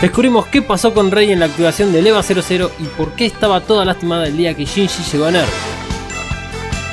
[0.00, 3.60] Descubrimos qué pasó con Rey en la activación de EVA 00 y por qué estaba
[3.60, 5.48] toda lastimada el día que Shinji llegó a Nerf.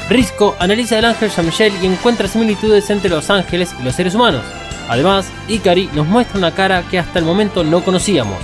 [0.10, 4.44] Risco analiza el ángel Yamshel y encuentra similitudes entre los ángeles y los seres humanos.
[4.88, 8.38] Además, Ikari nos muestra una cara que hasta el momento no conocíamos.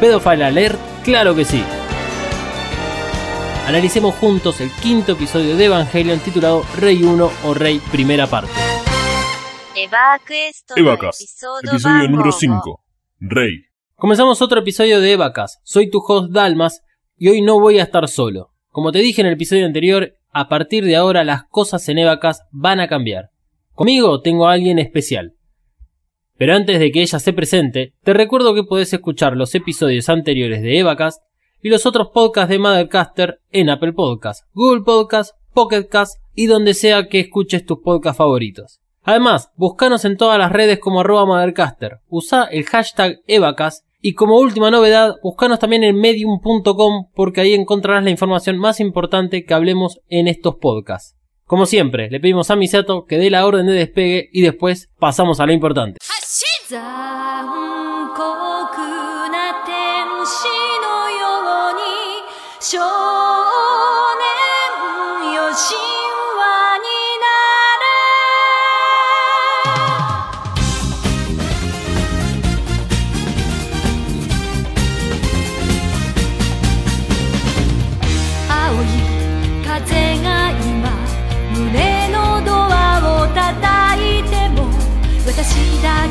[0.00, 0.78] ¿Pedofile alert?
[1.02, 1.62] Claro que sí.
[3.66, 8.57] Analicemos juntos el quinto episodio de Evangelion titulado Rey 1 o Rey Primera Parte.
[9.80, 12.84] Evacas, episodio, número 5.
[13.20, 13.66] Rey.
[13.94, 15.60] Comenzamos otro episodio de Evacas.
[15.62, 16.82] Soy tu host Dalmas
[17.16, 18.50] y hoy no voy a estar solo.
[18.70, 22.42] Como te dije en el episodio anterior, a partir de ahora las cosas en Evacas
[22.50, 23.30] van a cambiar.
[23.72, 25.34] Conmigo tengo a alguien especial.
[26.36, 30.60] Pero antes de que ella se presente, te recuerdo que podés escuchar los episodios anteriores
[30.60, 31.22] de Evacast
[31.62, 37.06] y los otros podcasts de Mothercaster en Apple Podcasts, Google Podcasts, Pocketcast y donde sea
[37.06, 38.80] que escuches tus podcasts favoritos.
[39.02, 44.38] Además, buscanos en todas las redes como arroba Mothercaster, usa el hashtag Evacast y como
[44.38, 50.00] última novedad, buscanos también en medium.com porque ahí encontrarás la información más importante que hablemos
[50.08, 51.16] en estos podcasts.
[51.46, 55.40] Como siempre, le pedimos a Misato que dé la orden de despegue y después pasamos
[55.40, 55.98] a lo importante.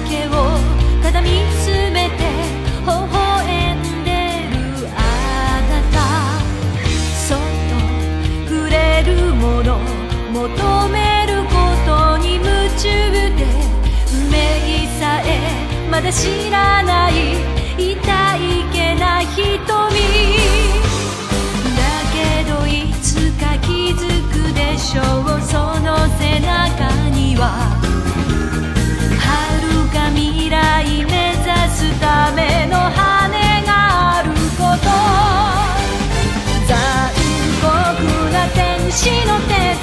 [0.10, 0.32] けを
[1.04, 1.30] ただ見
[1.64, 2.16] つめて
[2.82, 4.10] 微笑んで
[4.52, 4.56] る
[4.96, 4.98] あ
[5.70, 5.96] なた
[7.28, 7.38] そっ
[7.70, 7.76] と
[8.50, 9.80] くれるもの
[10.32, 11.52] 求めるこ
[11.86, 12.46] とに夢
[12.78, 13.46] 中で
[14.14, 14.36] 運命
[15.00, 15.28] さえ
[15.92, 17.14] まだ知らない
[17.78, 17.94] 痛
[18.38, 19.46] いけな瞳
[21.76, 21.80] だ
[22.14, 22.16] け
[22.50, 24.02] どいつか気づ
[24.32, 25.42] くでしょう。
[25.42, 27.87] その背中には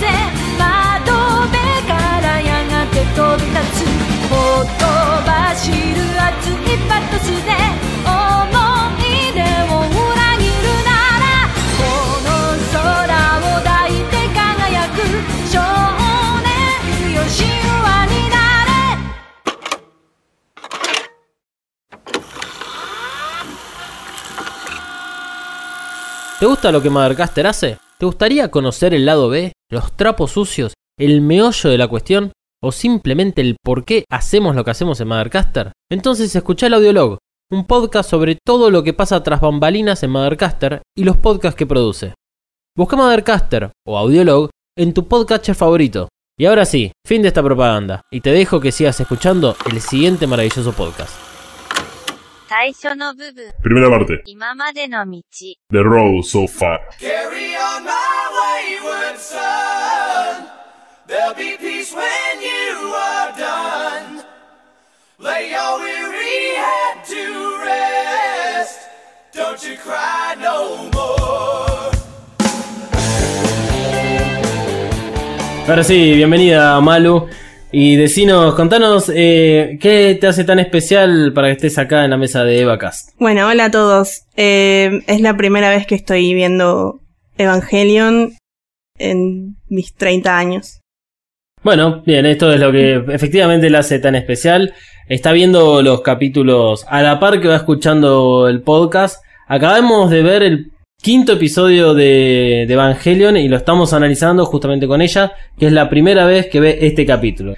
[0.04, 0.10] の手で
[0.58, 1.12] 窓
[1.46, 1.56] 辺
[1.88, 3.88] からやがて飛び立つ
[4.28, 4.84] ほっと
[5.30, 5.76] 走る
[6.20, 7.50] 熱いパトスで
[8.04, 8.12] 思
[9.00, 11.26] い出を裏切るなら
[11.78, 11.82] こ
[12.24, 12.28] の
[12.72, 12.82] 空
[13.38, 14.96] を抱いて輝く
[15.50, 15.54] 少
[16.42, 16.52] 年
[17.14, 17.38] よ神
[17.82, 18.72] 話になれ
[26.40, 27.78] ¿Te gusta lo que Mothercaster hace?
[27.98, 32.72] ¿Te gustaría conocer el lado B, los trapos sucios, el meollo de la cuestión o
[32.72, 35.72] simplemente el por qué hacemos lo que hacemos en Mothercaster?
[35.90, 37.18] Entonces escucha el Audiolog,
[37.52, 41.66] un podcast sobre todo lo que pasa tras bambalinas en Mothercaster y los podcasts que
[41.66, 42.14] produce.
[42.76, 44.48] Busca Mothercaster o Audiolog
[44.78, 46.08] en tu podcatcher favorito.
[46.38, 50.26] Y ahora sí, fin de esta propaganda, y te dejo que sigas escuchando el siguiente
[50.26, 51.33] maravilloso podcast.
[52.53, 54.23] 最初の部分 Primera parte.
[54.25, 55.21] 今までの道
[55.71, 56.79] The road so far.
[56.99, 57.91] Carry on my
[58.81, 60.47] wayward son.
[61.07, 64.23] There'll be peace when you are done.
[65.19, 68.79] Lay your weary head to rest.
[69.33, 71.89] Don't you cry no more.
[75.67, 77.27] Ahora sí, bienvenida Malu.
[77.76, 82.16] Y decinos, contanos eh, qué te hace tan especial para que estés acá en la
[82.16, 83.10] mesa de Evacast.
[83.18, 84.22] Bueno, hola a todos.
[84.36, 87.00] Eh, es la primera vez que estoy viendo
[87.36, 88.34] Evangelion
[88.96, 90.82] en mis 30 años.
[91.64, 94.72] Bueno, bien, esto es lo que efectivamente la hace tan especial.
[95.08, 99.20] Está viendo los capítulos a la par que va escuchando el podcast.
[99.48, 100.70] Acabamos de ver el
[101.02, 105.90] quinto episodio de, de Evangelion y lo estamos analizando justamente con ella, que es la
[105.90, 107.56] primera vez que ve este capítulo.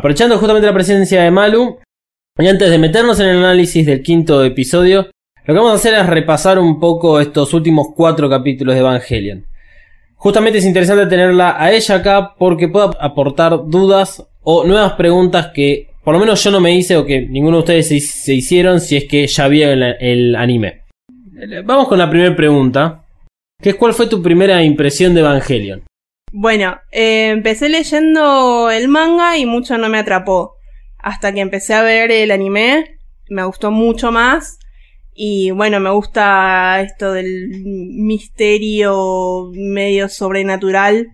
[0.00, 1.78] Aprovechando justamente la presencia de Malu,
[2.38, 5.10] y antes de meternos en el análisis del quinto episodio,
[5.44, 9.44] lo que vamos a hacer es repasar un poco estos últimos cuatro capítulos de Evangelion.
[10.14, 15.90] Justamente es interesante tenerla a ella acá porque puede aportar dudas o nuevas preguntas que
[16.02, 18.96] por lo menos yo no me hice o que ninguno de ustedes se, hicieron si
[18.96, 20.84] es que ya vieron el, el anime.
[21.66, 23.04] Vamos con la primera pregunta,
[23.60, 25.82] que es ¿cuál fue tu primera impresión de Evangelion?
[26.32, 30.54] Bueno, eh, empecé leyendo el manga y mucho no me atrapó.
[30.98, 32.98] Hasta que empecé a ver el anime,
[33.28, 34.58] me gustó mucho más.
[35.12, 41.08] Y bueno, me gusta esto del misterio medio sobrenatural.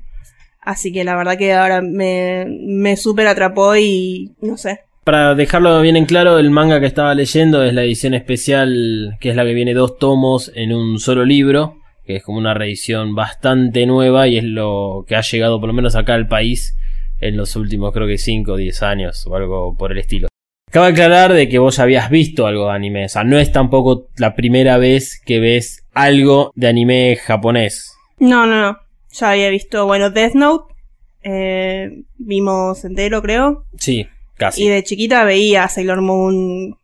[0.61, 4.81] Así que la verdad que ahora me, me súper atrapó y no sé.
[5.05, 9.31] para dejarlo bien en claro, el manga que estaba leyendo es la edición especial, que
[9.31, 13.15] es la que viene dos tomos en un solo libro, que es como una reedición
[13.15, 16.77] bastante nueva y es lo que ha llegado por lo menos acá al país
[17.21, 20.29] en los últimos creo que 5 o 10 años o algo por el estilo.
[20.71, 23.53] Cabe aclarar de que vos ya habías visto algo de anime, o sea, no es
[23.53, 27.93] tampoco la primera vez que ves algo de anime japonés.
[28.19, 28.79] No, no, no.
[29.13, 30.75] Ya había visto, bueno, Death Note.
[31.23, 33.65] eh, vimos entero, creo.
[33.79, 34.65] Sí, casi.
[34.65, 36.77] Y de chiquita veía Sailor Moon,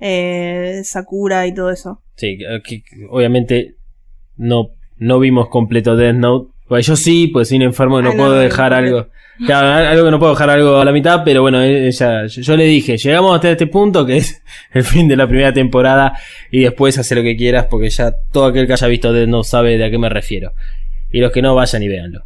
[0.00, 2.02] eh, Sakura y todo eso.
[2.16, 3.76] Sí, que obviamente
[4.42, 6.50] no, no vimos completo Death Note.
[6.68, 9.08] Pues yo sí, pues soy un enfermo y no Ah, puedo no, dejar no, algo.
[9.46, 12.56] Claro, algo que no puedo dejar algo a la mitad, pero bueno, ella, yo, yo
[12.56, 14.42] le dije, llegamos hasta este punto que es
[14.72, 16.12] el fin de la primera temporada
[16.50, 19.48] y después hace lo que quieras porque ya todo aquel que haya visto Death Note
[19.48, 20.52] sabe de a qué me refiero.
[21.10, 22.24] Y los que no vayan y véanlo.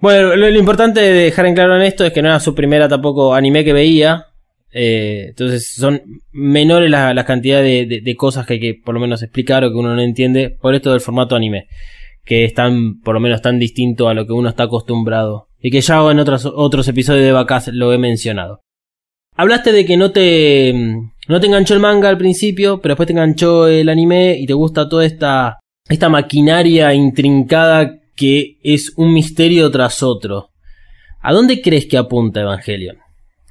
[0.00, 2.54] Bueno, lo, lo importante de dejar en claro en esto es que no era su
[2.54, 4.26] primera tampoco anime que veía.
[4.72, 6.00] Eh, entonces son
[6.32, 9.64] menores las las cantidades de, de- de cosas que hay que por lo menos explicar
[9.64, 11.66] o que uno no entiende por esto del formato anime.
[12.24, 15.48] Que es tan, por lo menos tan distinto a lo que uno está acostumbrado.
[15.60, 18.60] Y que ya en otros, otros episodios de Vacas lo he mencionado.
[19.36, 20.72] Hablaste de que no te,
[21.26, 24.52] no te enganchó el manga al principio, pero después te enganchó el anime y te
[24.52, 25.58] gusta toda esta,
[25.88, 30.50] esta maquinaria intrincada que es un misterio tras otro.
[31.20, 32.98] ¿A dónde crees que apunta Evangelion?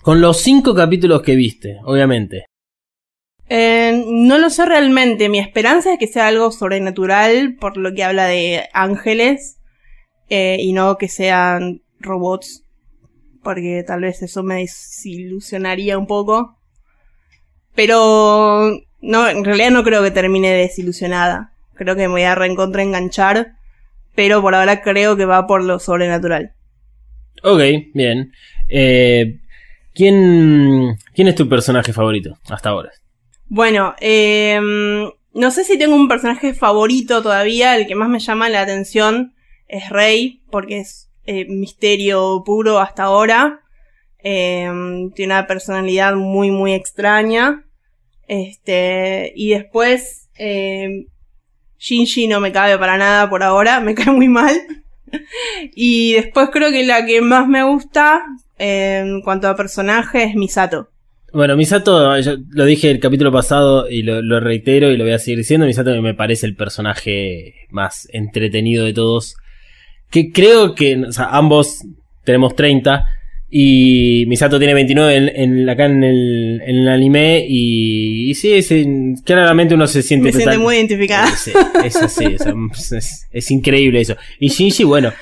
[0.01, 2.45] Con los cinco capítulos que viste, obviamente.
[3.49, 5.27] Eh, no lo sé realmente.
[5.27, 9.57] Mi esperanza es que sea algo sobrenatural, por lo que habla de ángeles,
[10.29, 12.63] eh, y no que sean robots,
[13.43, 16.57] porque tal vez eso me desilusionaría un poco.
[17.75, 18.71] Pero
[19.01, 21.51] no, en realidad no creo que termine desilusionada.
[21.75, 23.55] Creo que me voy a reencontrar enganchar,
[24.15, 26.53] pero por ahora creo que va por lo sobrenatural.
[27.43, 27.61] Ok,
[27.93, 28.31] bien.
[28.69, 29.40] Eh,
[29.93, 32.91] ¿quién, ¿Quién es tu personaje favorito hasta ahora?
[33.47, 34.59] Bueno, eh,
[35.33, 37.75] no sé si tengo un personaje favorito todavía.
[37.75, 39.33] El que más me llama la atención
[39.67, 43.61] es Rey, porque es eh, misterio puro hasta ahora.
[44.23, 44.69] Eh,
[45.15, 47.65] tiene una personalidad muy, muy extraña.
[48.27, 51.07] Este, y después, eh,
[51.77, 54.55] Shinji no me cabe para nada por ahora, me cae muy mal.
[55.75, 58.23] y después creo que la que más me gusta
[58.61, 60.89] en cuanto a personaje es Misato.
[61.33, 65.13] Bueno, Misato, yo lo dije el capítulo pasado y lo, lo reitero y lo voy
[65.13, 65.65] a seguir diciendo.
[65.65, 69.35] Misato me parece el personaje más entretenido de todos.
[70.09, 71.85] Que creo que, o sea, ambos
[72.25, 73.05] tenemos 30
[73.49, 78.59] y Misato tiene 29 en, en- acá en el, en el anime y, y sí,
[79.25, 81.27] claramente uno se siente Me total- muy identificada.
[81.35, 81.51] Sí,
[81.85, 82.37] es así, o
[82.73, 84.15] sea, es, es increíble eso.
[84.39, 85.13] Y Shinji, bueno,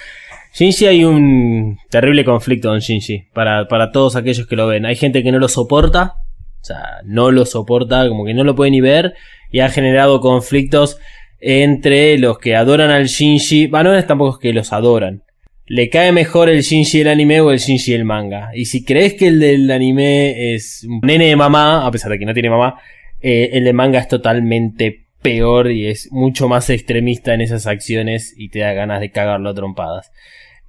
[0.59, 4.85] Shinji hay un terrible conflicto con Shinji para, para todos aquellos que lo ven.
[4.85, 6.15] Hay gente que no lo soporta,
[6.61, 9.13] o sea, no lo soporta, como que no lo puede ni ver,
[9.51, 11.00] y ha generado conflictos
[11.39, 13.67] entre los que adoran al Shinji.
[13.67, 15.23] Bueno, no es tampoco que los adoran.
[15.65, 18.50] Le cae mejor el Shinji del anime o el Shinji del manga.
[18.53, 22.19] Y si crees que el del anime es un nene de mamá, a pesar de
[22.19, 22.81] que no tiene mamá,
[23.21, 28.33] eh, el de manga es totalmente peor y es mucho más extremista en esas acciones
[28.35, 30.11] y te da ganas de cagarlo a trompadas.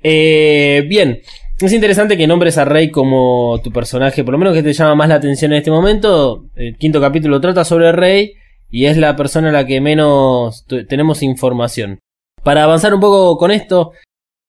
[0.03, 1.21] Eh, bien,
[1.61, 4.95] es interesante que nombres a Rey como tu personaje, por lo menos que te llama
[4.95, 6.47] más la atención en este momento.
[6.57, 8.33] El quinto capítulo trata sobre Rey
[8.71, 11.99] y es la persona a la que menos tenemos información.
[12.43, 13.93] Para avanzar un poco con esto,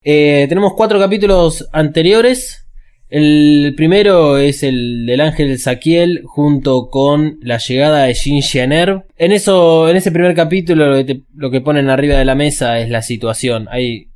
[0.04, 2.66] eh, tenemos cuatro capítulos anteriores.
[3.10, 9.04] El primero es el del ángel Saquiel junto con la llegada de Shinji a Nerv.
[9.18, 12.80] En eso, en ese primer capítulo lo que, lo que ponen arriba de la mesa
[12.80, 13.68] es la situación.
[13.70, 14.11] Hay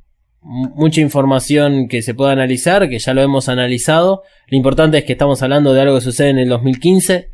[0.48, 4.22] mucha información que se puede analizar, que ya lo hemos analizado.
[4.46, 7.30] Lo importante es que estamos hablando de algo que sucede en el 2015.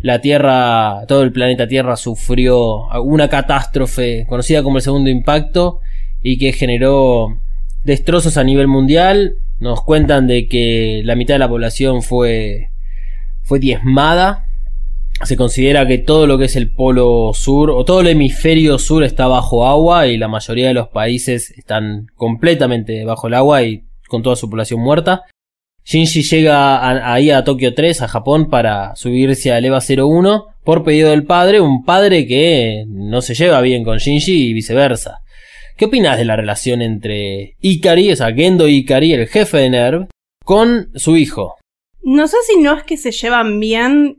[0.00, 5.80] La Tierra, todo el planeta Tierra sufrió una catástrofe conocida como el segundo impacto
[6.22, 7.36] y que generó
[7.82, 9.38] destrozos a nivel mundial.
[9.58, 12.70] Nos cuentan de que la mitad de la población fue,
[13.42, 14.46] fue diezmada.
[15.24, 19.04] Se considera que todo lo que es el polo sur o todo el hemisferio sur
[19.04, 23.84] está bajo agua y la mayoría de los países están completamente bajo el agua y
[24.08, 25.22] con toda su población muerta.
[25.84, 30.84] Shinji llega a- ahí a Tokio 3, a Japón, para subirse al EVA 01 por
[30.84, 35.18] pedido del padre, un padre que no se lleva bien con Shinji y viceversa.
[35.76, 40.06] ¿Qué opinas de la relación entre Ikari, o sea, Gendo Ikari, el jefe de NERV,
[40.44, 41.56] con su hijo?
[42.02, 44.18] No sé si no es que se llevan bien.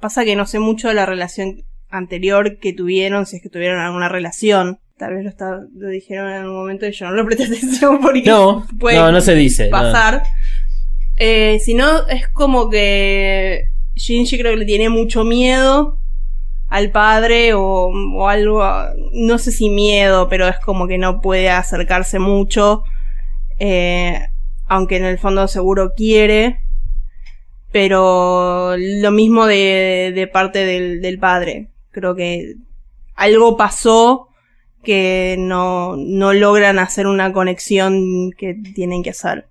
[0.00, 3.78] Pasa que no sé mucho de la relación anterior que tuvieron, si es que tuvieron
[3.80, 4.78] alguna relación.
[4.98, 8.00] Tal vez lo, está- lo dijeron en algún momento y yo no lo presté atención
[8.00, 9.64] porque No, puede no, no se dice.
[9.66, 9.70] no.
[9.70, 10.22] pasar.
[11.16, 15.98] Eh, si no, es como que Shinji creo que le tiene mucho miedo
[16.68, 18.64] al padre o, o algo,
[19.12, 22.82] no sé si miedo, pero es como que no puede acercarse mucho,
[23.60, 24.18] eh,
[24.66, 26.58] aunque en el fondo seguro quiere,
[27.74, 32.54] pero lo mismo de, de parte del, padre, creo que
[33.16, 34.28] algo pasó
[34.84, 39.46] que no, no logran hacer una conexión que tienen que hacer.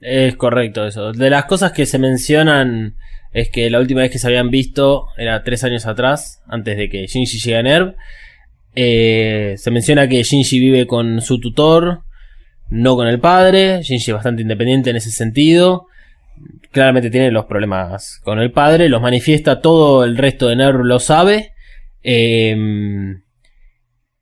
[0.00, 1.12] Es correcto eso.
[1.12, 2.94] De las cosas que se mencionan
[3.34, 6.88] es que la última vez que se habían visto era tres años atrás, antes de
[6.88, 7.94] que Shinji llegue a NERV.
[8.74, 12.04] Eh, se menciona que Shinji vive con su tutor,
[12.70, 13.82] no con el padre.
[13.82, 15.88] Shinji es bastante independiente en ese sentido.
[16.70, 21.00] Claramente tiene los problemas con el padre, los manifiesta todo el resto de NERV lo
[21.00, 21.52] sabe.
[22.02, 22.56] Eh,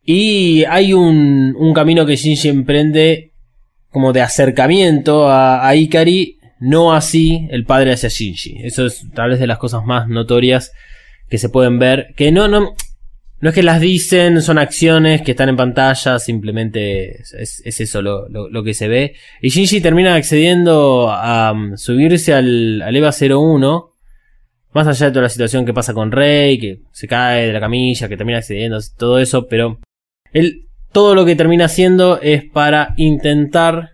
[0.03, 3.33] y hay un, un camino que Shinji emprende
[3.91, 8.57] como de acercamiento a, a Ikari, no así el padre hacia Shinji.
[8.65, 10.73] Eso es tal vez de las cosas más notorias
[11.29, 12.15] que se pueden ver.
[12.17, 12.75] Que no, no,
[13.41, 17.81] no es que las dicen, son acciones que están en pantalla, simplemente es, es- es
[17.81, 19.15] eso lo que se ve.
[19.41, 23.85] Y Shinji termina accediendo a um, subirse al, al EVA 01.
[24.75, 27.61] Más allá de toda la situación que pasa con Rey, que se cae de la
[27.61, 29.79] camilla, que termina accediendo, todo eso, pero
[30.33, 33.93] él todo lo que termina haciendo es para intentar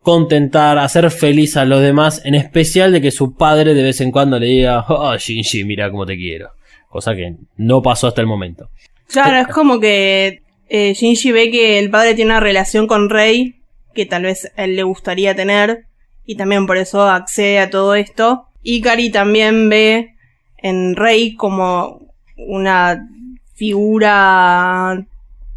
[0.00, 4.12] contentar, hacer feliz a los demás, en especial de que su padre de vez en
[4.12, 6.50] cuando le diga, oh Shinji, mira cómo te quiero.
[6.96, 8.70] Cosa que no pasó hasta el momento.
[9.08, 13.56] Claro, es como que eh, Shinji ve que el padre tiene una relación con Rey
[13.92, 15.84] que tal vez a él le gustaría tener
[16.24, 18.46] y también por eso accede a todo esto.
[18.62, 20.14] Ikari también ve
[20.56, 22.00] en Rey como
[22.38, 23.06] una
[23.52, 25.06] figura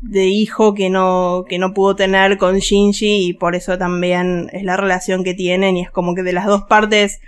[0.01, 4.63] de hijo que no, que no pudo tener con Shinji y por eso también es
[4.63, 7.21] la relación que tienen y es como que de las dos partes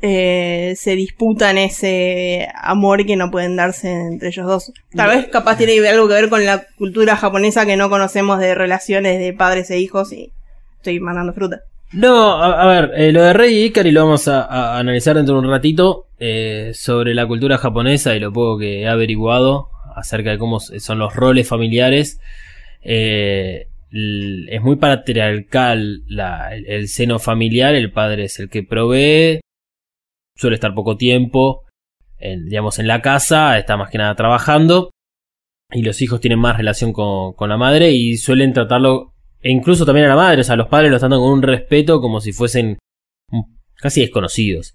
[0.00, 4.72] eh, se disputan ese amor que no pueden darse entre ellos dos.
[4.94, 8.54] Tal vez capaz tiene algo que ver con la cultura japonesa que no conocemos de
[8.54, 10.30] relaciones de padres e hijos y
[10.76, 11.62] estoy mandando fruta.
[11.92, 15.40] No, a, ver, eh, lo de Rey y Ikari lo vamos a, analizar dentro de
[15.40, 20.38] un ratito eh, sobre la cultura japonesa y lo poco que he averiguado acerca de
[20.38, 22.20] cómo son los roles familiares.
[22.82, 26.02] Es muy patriarcal
[26.66, 29.40] el seno familiar, el padre es el que provee,
[30.38, 31.64] suele estar poco tiempo,
[32.18, 34.90] en, digamos, en la casa, está más que nada trabajando
[35.70, 39.84] y los hijos tienen más relación con, con la madre y suelen tratarlo e incluso
[39.84, 42.32] también a la madre, o sea, los padres los tratan con un respeto como si
[42.32, 42.78] fuesen
[43.30, 43.42] mm,
[43.76, 44.74] casi desconocidos.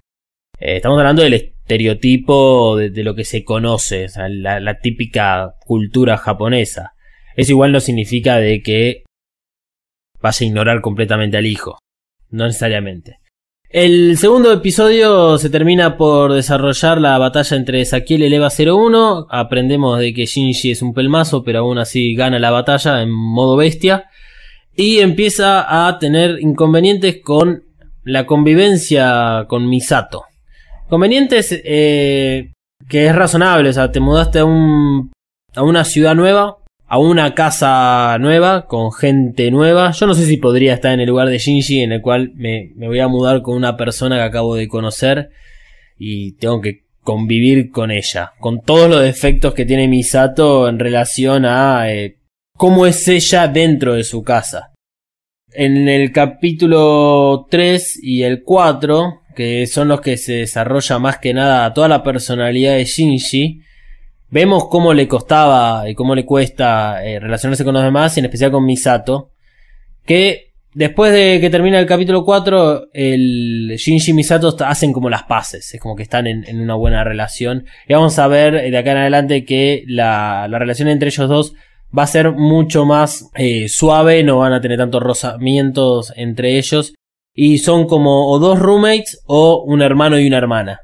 [0.59, 5.55] Eh, estamos hablando del estereotipo de, lo que se conoce, o sea, la, la típica
[5.65, 6.93] cultura japonesa.
[7.35, 9.03] Eso igual no significa de que
[10.21, 11.79] vaya a ignorar completamente al hijo.
[12.29, 13.19] No necesariamente.
[13.73, 19.25] El segundo episodio se termina por desarrollar la batalla entre Sakiel y el Eva 01.
[19.31, 23.55] Aprendemos de que Shinji es un pelmazo, pero aún así gana la batalla en modo
[23.55, 24.11] bestia.
[24.75, 27.63] Y empieza a tener inconvenientes con
[28.03, 30.25] la convivencia con Misato.
[30.87, 32.51] Convenientes eh,
[32.87, 38.67] que es razonable, o sea, te mudaste a una ciudad nueva, a una casa nueva,
[38.67, 39.91] con gente nueva.
[39.91, 42.71] Yo no sé si podría estar en el lugar de Shinji, en el cual me,
[42.75, 45.29] me voy a mudar con una persona que acabo de conocer
[45.97, 51.45] y tengo que convivir con ella, con todos los defectos que tiene Misato en relación
[51.45, 52.17] a eh,
[52.57, 54.73] cómo es ella dentro de su casa.
[55.51, 61.33] En el capítulo 3 y el 4, que son los que se desarrolla más que
[61.33, 63.61] nada toda la personalidad de Shinji,
[64.33, 68.49] vemos cómo le costaba y cómo le cuesta eh, relacionarse con los demás, en especial
[68.49, 69.29] con Misato,
[70.05, 75.23] que después de que termina el capítulo 4, el Shinji y Misato hacen como las
[75.23, 78.71] paces, es como que están en, en una buena relación, y vamos a ver eh,
[78.71, 81.53] de acá en adelante que la, la relación entre ellos dos
[81.95, 86.95] va a ser mucho más eh, suave, no van a tener tantos rozamientos entre ellos.
[87.35, 90.79] Y son como o dos roommates o un hermano y una hermana.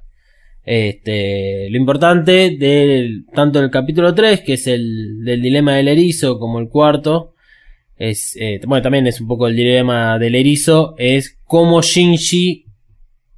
[0.63, 6.37] Este, lo importante del tanto el capítulo 3, que es el del dilema del erizo,
[6.37, 7.33] como el cuarto,
[7.97, 12.65] es, eh, bueno, también es un poco el dilema del erizo, es cómo Shinji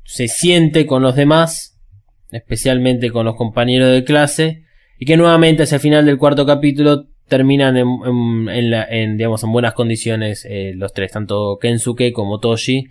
[0.03, 1.79] se siente con los demás,
[2.31, 4.63] especialmente con los compañeros de clase,
[4.99, 10.45] y que nuevamente hacia el final del cuarto capítulo terminan en, digamos, en buenas condiciones
[10.47, 12.89] eh, los tres, tanto Kensuke como Toshi,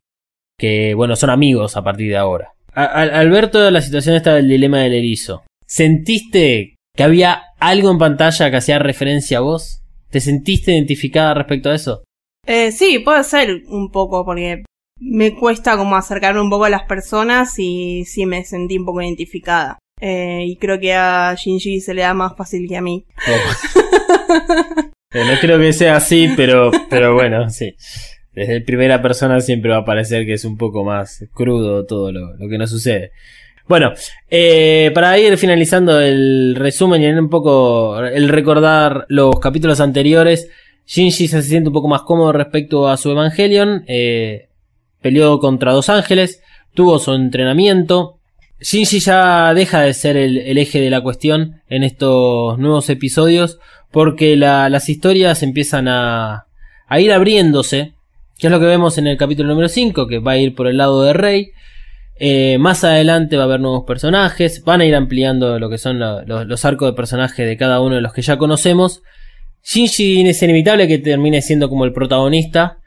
[0.59, 2.55] que bueno, son amigos a partir de ahora.
[2.75, 7.43] A- al, al ver toda la situación esta del dilema del erizo, ¿sentiste que había
[7.59, 9.83] algo en pantalla que hacía referencia a vos?
[10.11, 12.03] ¿Te sentiste identificada respecto a eso?
[12.47, 14.65] Eh, sí, puede ser un poco, porque
[14.99, 19.03] me cuesta como acercarme un poco a las personas y sí me sentí un poco
[19.03, 19.79] identificada.
[20.01, 23.05] Eh, y creo que a Shinji se le da más fácil que a mí.
[25.13, 27.75] Eh, no creo que sea así, pero, pero bueno, sí.
[28.41, 32.39] Desde primera persona siempre va a parecer que es un poco más crudo todo lo,
[32.49, 33.11] que nos sucede.
[33.69, 33.93] Bueno,
[34.31, 40.49] eh, para ir finalizando el resumen y un poco el recordar los capítulos anteriores,
[40.87, 43.85] Shinji se siente un poco más cómodo respecto a su Evangelion.
[43.87, 44.49] Eh,
[45.03, 46.43] peleó contra dos ángeles,
[46.73, 48.21] tuvo su entrenamiento.
[48.59, 53.59] Shinji ya deja de ser el, eje de la cuestión en estos nuevos episodios
[53.91, 56.47] porque la- las historias empiezan a
[56.99, 57.93] ir abriéndose,
[58.41, 60.67] que es lo que vemos en el capítulo número 5, que va a ir por
[60.67, 61.51] el lado de Rey.
[62.19, 65.99] Eh, más adelante va a haber nuevos personajes, van a ir ampliando lo que son
[65.99, 69.03] lo- lo- los arcos de personaje de cada uno de los que ya conocemos.
[69.65, 72.79] Shinji es inevitable que termine siendo como el protagonista,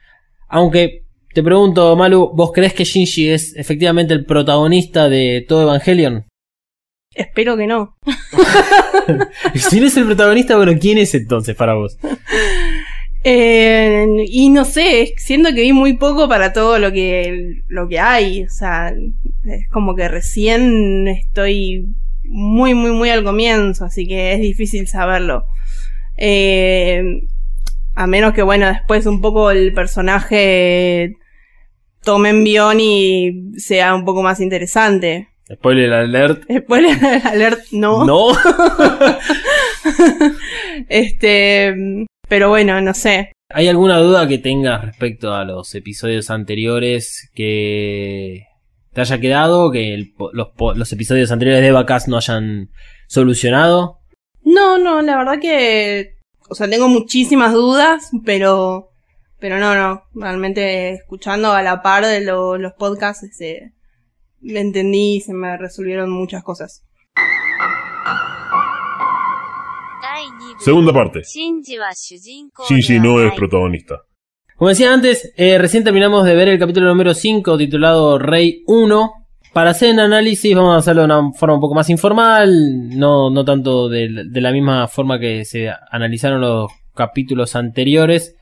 [0.50, 6.26] aunque te pregunto, Malu, ¿vos crees que Shinji es efectivamente el protagonista de todo Evangelion?
[7.16, 7.96] Espero que no.
[9.56, 11.98] Si no es el protagonista, bueno, ¿quién es entonces para vos?
[13.24, 18.00] Eh, y no sé, siento que vi muy poco para todo lo que, lo que
[18.00, 18.44] hay.
[18.44, 18.94] O sea,
[19.46, 21.88] es como que recién estoy
[22.24, 25.46] muy, muy, muy al comienzo, así que es difícil saberlo.
[26.18, 27.24] Eh,
[27.96, 31.16] a menos que, bueno, después un poco el personaje
[32.04, 35.30] tome envión y sea un poco más interesante.
[35.52, 36.44] Spoiler alert.
[36.52, 38.06] Spoiler alert, no.
[38.06, 38.28] No.
[40.90, 41.76] Este,
[42.28, 43.32] pero bueno, no sé.
[43.50, 48.48] ¿Hay alguna duda que tengas respecto a los episodios anteriores que
[48.94, 49.72] te haya quedado?
[49.72, 52.70] Que el los, episodios anteriores de Vacas no hayan
[53.08, 54.00] solucionado.
[54.44, 56.16] No, no, la verdad que,
[56.50, 58.90] o sea, tengo muchísimas dudas, pero,
[59.40, 63.72] pero no, no, realmente escuchando a la par de lo- los podcasts, este,
[64.42, 66.84] me entendí y se me resolvieron muchas cosas.
[70.60, 71.22] Segunda parte.
[71.24, 74.04] Shinji no es protagonista.
[74.56, 79.12] Como decía antes, eh, recién terminamos de ver el capítulo número 5 titulado Rey 1.
[79.52, 83.30] Para hacer un análisis vamos a hacerlo de una forma un poco más informal, no,
[83.30, 88.36] no tanto de, la misma forma que se analizaron los capítulos anteriores,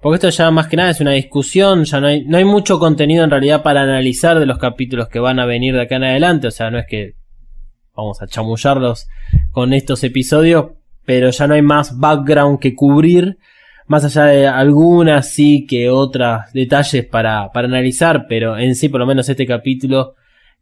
[0.00, 2.78] porque esto ya más que nada es una discusión, ya no hay, no hay mucho
[2.78, 6.04] contenido en realidad para analizar de los capítulos que van a venir de acá en
[6.04, 7.16] adelante, o sea, no es que
[7.94, 9.08] vamos a chamullarlos
[9.50, 10.75] con estos episodios,
[11.06, 13.38] pero ya no hay más background que cubrir
[13.86, 19.00] más allá de algunas sí que otras detalles para, para analizar, pero en sí por
[19.00, 20.14] lo menos este capítulo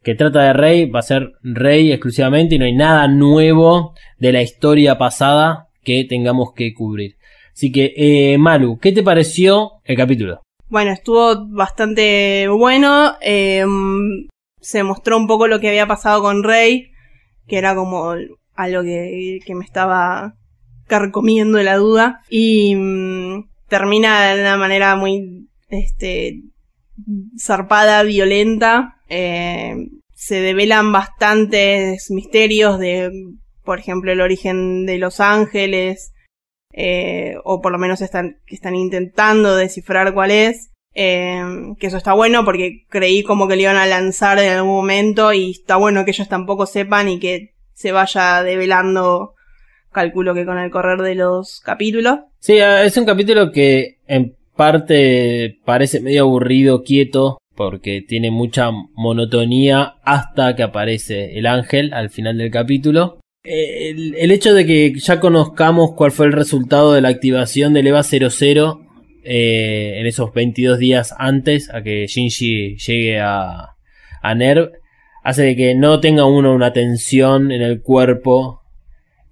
[0.02, 4.32] que trata de Rey va a ser Rey exclusivamente y no hay nada nuevo de
[4.32, 7.16] la historia pasada que tengamos que cubrir.
[7.52, 10.42] Así que, eh, Malu, ¿qué te pareció el capítulo?
[10.68, 13.64] Bueno, estuvo bastante bueno, eh,
[14.60, 16.90] se mostró un poco lo que había pasado con Rey,
[17.46, 18.14] que era como
[18.54, 20.34] algo que, que me estaba
[20.86, 26.40] carcomiendo la duda, y mm, termina de una manera muy, este,
[27.40, 29.74] zarpada, violenta, eh,
[30.14, 33.10] se develan bastantes misterios de,
[33.64, 36.12] por ejemplo, el origen de Los Ángeles,
[36.72, 40.70] eh, o por lo menos están, están intentando descifrar cuál es.
[40.96, 41.42] eh,
[41.80, 45.32] que eso está bueno porque creí como que le iban a lanzar en algún momento
[45.32, 49.34] y está bueno que ellos tampoco sepan y que se vaya develando,
[49.92, 52.20] calculo que con el correr de los capítulos.
[52.38, 59.96] Sí, es un capítulo que en parte parece medio aburrido, quieto, porque tiene mucha monotonía
[60.04, 63.18] hasta que aparece el ángel al final del capítulo.
[63.44, 67.74] Eh, El, el hecho de que ya conozcamos cuál fue el resultado de la activación
[67.74, 68.80] del EVA 00
[69.24, 73.76] eh, en esos 22 días antes a que Shinji llegue a,
[74.22, 74.70] a NERV
[75.24, 78.62] hace de que no tenga uno una tensión en el cuerpo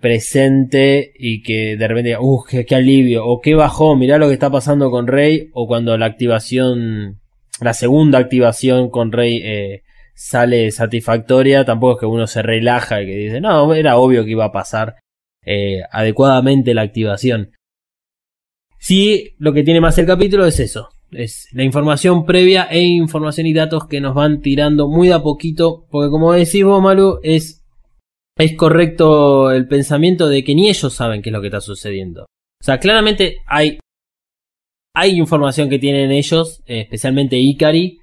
[0.00, 4.35] presente y que de repente, uff, qué, qué alivio, o qué bajó, mirá lo que
[4.35, 7.20] está pasando con Rey, o cuando la activación,
[7.61, 9.83] la segunda activación con Rey eh,
[10.14, 14.31] sale satisfactoria, tampoco es que uno se relaja y que dice, no, era obvio que
[14.31, 14.96] iba a pasar
[15.44, 17.52] eh, adecuadamente la activación.
[18.78, 23.46] Sí, lo que tiene más el capítulo es eso, es la información previa e información
[23.46, 27.18] y datos que nos van tirando muy de a poquito, porque como decís vos, Malu,
[27.22, 27.62] es
[28.37, 32.22] es correcto el pensamiento de que ni ellos saben qué es lo que está sucediendo.
[32.22, 33.79] O sea, claramente hay,
[34.94, 37.98] hay información que tienen ellos, eh, especialmente Ikari,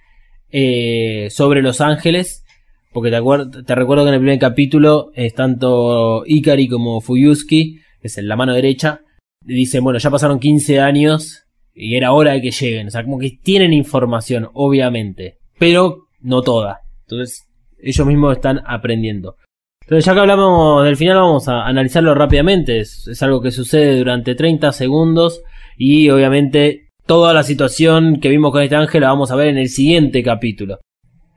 [0.52, 2.46] eh, sobre Los Ángeles.
[2.92, 8.08] Porque te, te recuerdo que en el primer capítulo es tanto Ikari como Fuyuski, que
[8.08, 9.02] es en la mano derecha,
[9.42, 11.46] dicen, bueno, ya pasaron 15 años
[11.80, 12.88] y era hora de que lleguen.
[12.88, 16.82] O sea, como que tienen información, obviamente, pero no toda.
[17.08, 17.48] Entonces,
[17.82, 19.38] ellos mismos están aprendiendo.
[19.84, 22.80] Entonces, ya que hablamos del final, vamos a analizarlo rápidamente.
[22.80, 25.42] Es, es algo que sucede durante 30 segundos
[25.78, 29.58] y obviamente toda la situación que vimos con este ángel la vamos a ver en
[29.58, 30.80] el siguiente capítulo.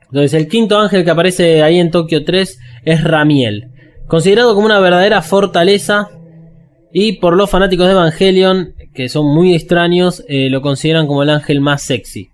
[0.02, 3.68] Entonces, el quinto ángel que aparece ahí en Tokio 3 es Ramiel,
[4.08, 6.10] considerado como una verdadera fortaleza
[6.92, 11.30] y por los fanáticos de Evangelion, que son muy extraños, eh, lo consideran como el
[11.30, 12.28] ángel más sexy.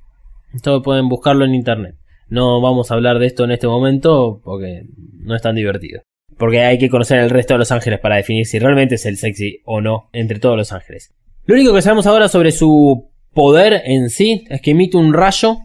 [0.54, 1.94] Esto pueden buscarlo en internet.
[2.28, 4.82] No vamos a hablar de esto en este momento porque
[5.20, 6.02] no es tan divertido.
[6.36, 9.16] Porque hay que conocer el resto de los ángeles para definir si realmente es el
[9.16, 11.12] sexy o no entre todos los ángeles.
[11.46, 15.58] Lo único que sabemos ahora sobre su poder en sí es que emite un rayo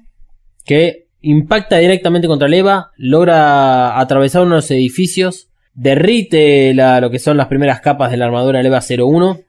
[0.65, 7.38] que impacta directamente contra el Eva, logra atravesar unos edificios, derrite la- lo que son
[7.38, 9.39] las primeras capas de la armadura del Eva 01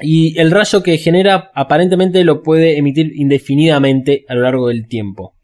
[0.00, 5.34] y el rayo que genera aparentemente lo puede emitir indefinidamente a lo largo del tiempo.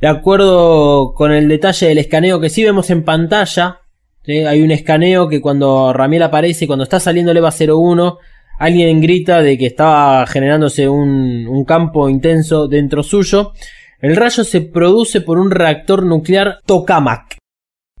[0.00, 3.80] De acuerdo con el detalle del escaneo que sí vemos en pantalla,
[4.26, 8.18] hay un escaneo que cuando Ramiel aparece, cuando está saliendo el EVA 01,
[8.58, 13.52] alguien grita de que estaba generándose un, un campo intenso dentro suyo.
[14.00, 17.36] El rayo se produce por un reactor nuclear Tokamak,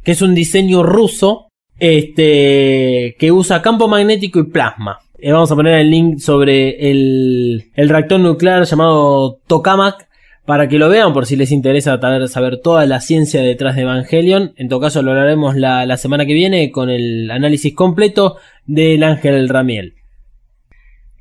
[0.02, 1.48] que es un diseño ruso
[1.78, 4.98] este, que usa campo magnético y plasma.
[5.22, 10.08] Eh, vamos a poner el link sobre el, reactor nuclear llamado Tokamak
[10.46, 14.52] para que lo vean por si les interesa saber, toda la ciencia detrás de Evangelion.
[14.56, 19.48] En todo caso lo haremos la semana que viene con el análisis completo del ángel
[19.48, 19.99] Ramiel.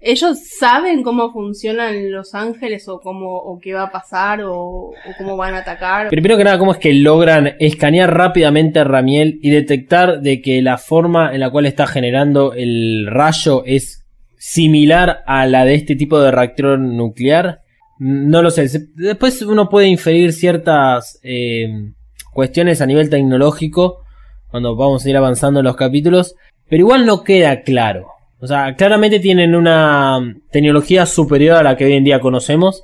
[0.02, 5.36] ¿Ellos saben cómo funcionan los ángeles o cómo o qué va a pasar o, cómo
[5.36, 6.08] van a atacar?
[6.10, 10.62] Primero que nada, ¿cómo es que logran escanear rápidamente a Ramiel y detectar de que
[10.62, 14.06] la forma en la cual está generando el rayo es
[14.38, 17.60] similar a la de este tipo de reactor nuclear?
[17.98, 18.70] No lo sé.
[18.96, 21.92] Después uno puede inferir ciertas eh,
[22.34, 24.06] cuestiones a nivel tecnológico
[24.50, 26.36] cuando vamos a ir avanzando en los capítulos,
[26.70, 28.08] pero igual no queda claro.
[28.42, 30.20] O sea, claramente tienen una
[30.52, 32.84] tecnología superior a la que hoy en día conocemos,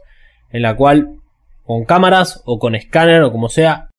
[0.51, 1.09] en la cual
[1.63, 3.89] con cámaras o con escáner o como sea,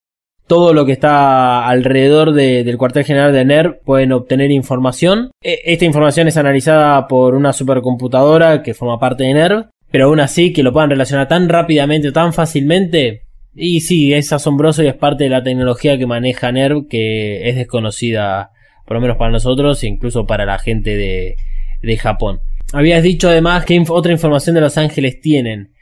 [0.46, 5.30] todo lo que está alrededor de- del cuartel general de NERV pueden obtener información.
[5.42, 10.20] E- Esta información es analizada por una supercomputadora que forma parte de NERV, pero aún
[10.20, 13.22] así que lo puedan relacionar tan rápidamente tan fácilmente.
[13.54, 17.56] Y sí, es asombroso y es parte de la tecnología que maneja NERV que es
[17.56, 18.50] desconocida,
[18.86, 21.36] por lo menos para nosotros e incluso para la gente de,
[21.82, 22.40] de Japón.
[22.72, 25.72] Habías dicho además que otra información de Los Ángeles tienen.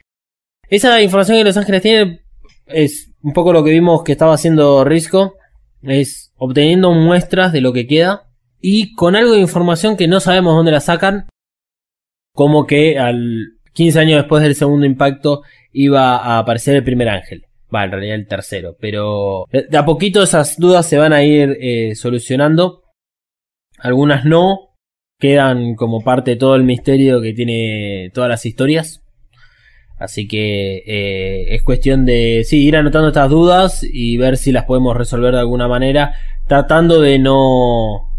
[0.68, 2.20] Esa información que Los Ángeles tienen
[2.66, 5.34] es un poco lo que vimos que estaba haciendo Risco.
[5.82, 8.30] Es obteniendo muestras de lo que queda.
[8.60, 11.26] Y con algo de información que no sabemos dónde la sacan.
[12.32, 17.44] Como que al 15 años después del segundo impacto iba a aparecer el primer ángel.
[17.74, 18.76] Va, en realidad el tercero.
[18.80, 22.83] Pero de de a poquito esas dudas se van a ir eh, solucionando.
[23.84, 24.70] Algunas no.
[25.18, 29.02] Quedan como parte de todo el misterio que tiene todas las historias.
[29.98, 34.64] Así que eh, es cuestión de sí, ir anotando estas dudas y ver si las
[34.64, 36.14] podemos resolver de alguna manera,
[36.48, 38.10] tratando de no,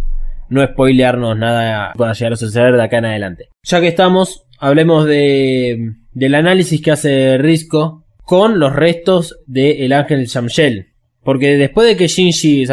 [0.50, 3.50] no spoilearnos nada pueda llegar a suceder de acá en adelante.
[3.64, 10.28] Ya que estamos, hablemos de, del análisis que hace Risco con los restos del ángel
[10.28, 10.96] Shamshel.
[11.24, 12.66] Porque después de que Shinji,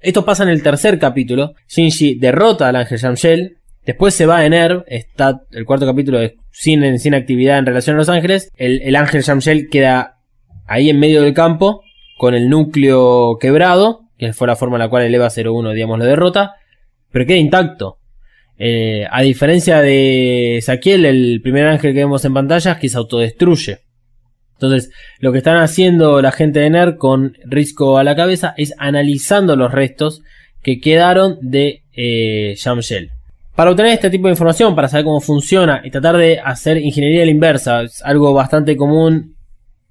[0.00, 4.50] esto pasa en el tercer capítulo, Shinji derrota al ángel Shamshel, Después se va en
[4.50, 6.18] Nerv, está el cuarto capítulo
[6.50, 8.50] sin, sin actividad en relación a Los Ángeles.
[8.56, 10.18] El, el ángel Shamshel queda
[10.66, 11.82] ahí en medio del campo,
[12.18, 16.00] con el núcleo quebrado, que fue la forma en la cual el EVA 01, digamos,
[16.00, 16.56] lo derrota,
[17.12, 17.98] pero queda intacto.
[18.58, 23.85] Eh, a diferencia de Saquiel, el primer ángel que vemos en pantalla, que se autodestruye.
[24.56, 24.90] Entonces,
[25.20, 29.54] lo que están haciendo la gente de NER con Risco a la cabeza es analizando
[29.54, 30.22] los restos
[30.62, 32.56] que quedaron de eh.
[33.54, 37.22] Para obtener este tipo de información, para saber cómo funciona y tratar de hacer ingeniería
[37.22, 39.36] a la inversa, es algo bastante común,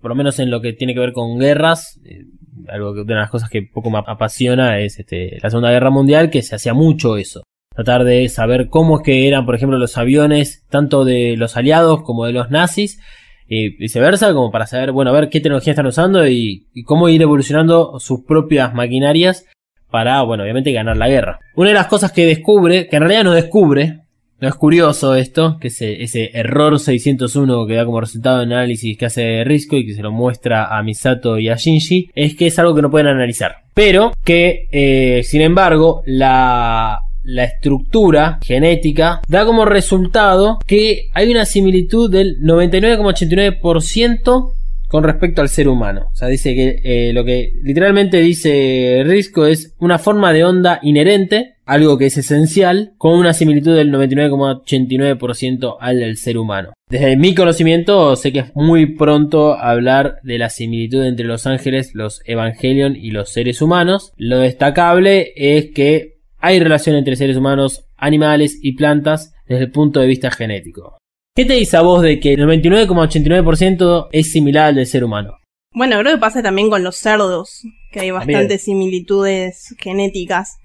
[0.01, 1.99] por lo menos en lo que tiene que ver con guerras.
[2.05, 2.25] eh,
[2.67, 5.89] algo que una de las cosas que poco me apasiona es este, la Segunda Guerra
[5.89, 7.43] Mundial, que se hacía mucho eso.
[7.73, 12.03] Tratar de saber cómo es que eran, por ejemplo, los aviones, tanto de los aliados
[12.03, 12.99] como de los nazis,
[13.47, 17.09] y viceversa, como para saber, bueno, a ver qué tecnología están usando y, y cómo
[17.09, 19.45] ir evolucionando sus propias maquinarias
[19.91, 21.39] para, bueno, obviamente ganar la guerra.
[21.55, 24.01] Una de las cosas que descubre, que en realidad no descubre,
[24.41, 28.97] no es curioso esto, que ese, ese error 601 que da como resultado el análisis
[28.97, 32.47] que hace Risco y que se lo muestra a Misato y a Shinji, es que
[32.47, 33.55] es algo que no pueden analizar.
[33.73, 41.45] Pero que, eh, sin embargo, la, la estructura genética da como resultado que hay una
[41.45, 44.53] similitud del 99,89%
[44.87, 46.09] con respecto al ser humano.
[46.13, 50.79] O sea, dice que eh, lo que literalmente dice Risco es una forma de onda
[50.83, 56.73] inherente, algo que es esencial, con una similitud del 99,89% al del ser humano.
[56.89, 61.95] Desde mi conocimiento, sé que es muy pronto hablar de la similitud entre los ángeles,
[61.95, 64.13] los Evangelion y los seres humanos.
[64.17, 66.14] Lo destacable es que
[66.45, 70.99] hay relación entre seres humanos, animales y plantas desde el punto de vista genético.
[71.35, 75.39] ¿Qué te dice a vos de que el 99,89% es similar al del ser humano?
[75.73, 80.57] Bueno, creo que pasa también con los cerdos, que hay bastantes similitudes genéticas.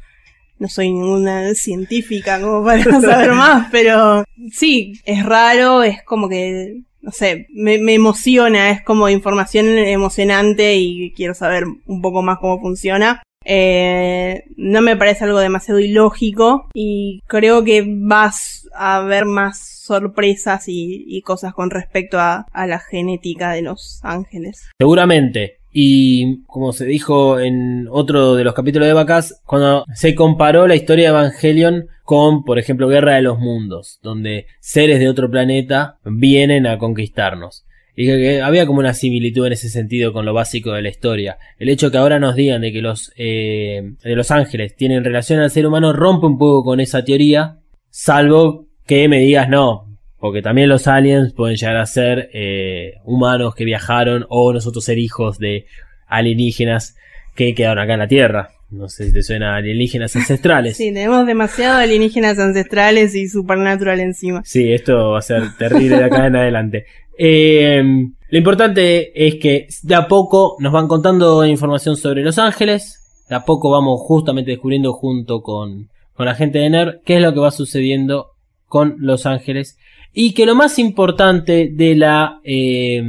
[0.59, 6.83] No soy ninguna científica como para saber más, pero sí, es raro, es como que,
[7.01, 12.39] no sé, me, me emociona, es como información emocionante y quiero saber un poco más
[12.39, 13.23] cómo funciona.
[13.45, 20.65] Eh, no me parece algo demasiado ilógico y creo que vas a ver más sorpresas
[20.67, 24.69] y, cosas con respecto a, a la genética de los ángeles.
[24.79, 25.57] Seguramente.
[25.73, 30.75] Y como se dijo en otro de los capítulos de Vacas, cuando se comparó la
[30.75, 35.99] historia de Evangelion con, por ejemplo, Guerra de los Mundos, donde seres de otro planeta
[36.05, 37.65] vienen a conquistarnos.
[38.01, 40.89] Y que, que había como una similitud en ese sentido con lo básico de la
[40.89, 41.37] historia.
[41.59, 45.39] El hecho que ahora nos digan de que los, eh, de los ángeles tienen relación
[45.39, 47.59] al ser humano rompe un poco con esa teoría,
[47.91, 53.55] salvo que me digas no, porque también los aliens pueden llegar a ser eh, humanos
[53.55, 55.67] que viajaron o nosotros ser hijos de
[56.07, 56.97] alienígenas
[57.35, 58.51] que quedaron acá en la Tierra.
[58.71, 60.77] No sé si te suena a alienígenas ancestrales.
[60.81, 64.43] Sí, tenemos demasiado alienígenas ancestrales y supernatural encima.
[64.45, 66.87] Sí, esto va a ser terrible de acá en adelante.
[67.23, 67.83] Eh,
[68.31, 73.27] lo importante es que de a poco nos van contando información sobre Los Ángeles.
[73.29, 77.23] De a poco vamos justamente descubriendo junto con, con la gente de NER qué es
[77.23, 78.31] lo que va sucediendo
[78.65, 79.77] con Los Ángeles.
[80.15, 83.03] Y que lo más importante de la, eh,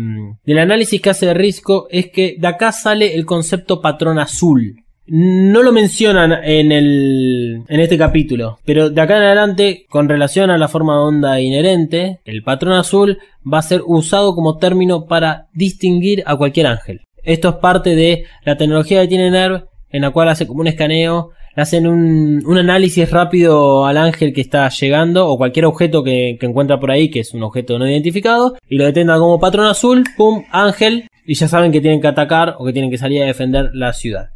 [0.43, 4.81] del análisis que hace Risco es que de acá sale el concepto patrón azul.
[5.08, 10.50] No lo mencionan en, el, en este capítulo, pero de acá en adelante, con relación
[10.50, 13.18] a la forma de onda inherente, el patrón azul
[13.52, 17.02] va a ser usado como término para distinguir a cualquier ángel.
[17.24, 20.68] Esto es parte de la tecnología que tiene NERV, en la cual hace como un
[20.68, 26.38] escaneo, hacen un, un análisis rápido al ángel que está llegando o cualquier objeto que,
[26.40, 29.66] que encuentra por ahí, que es un objeto no identificado, y lo detectan como patrón
[29.66, 33.22] azul, pum, ángel, y ya saben que tienen que atacar o que tienen que salir
[33.22, 34.30] a defender la ciudad.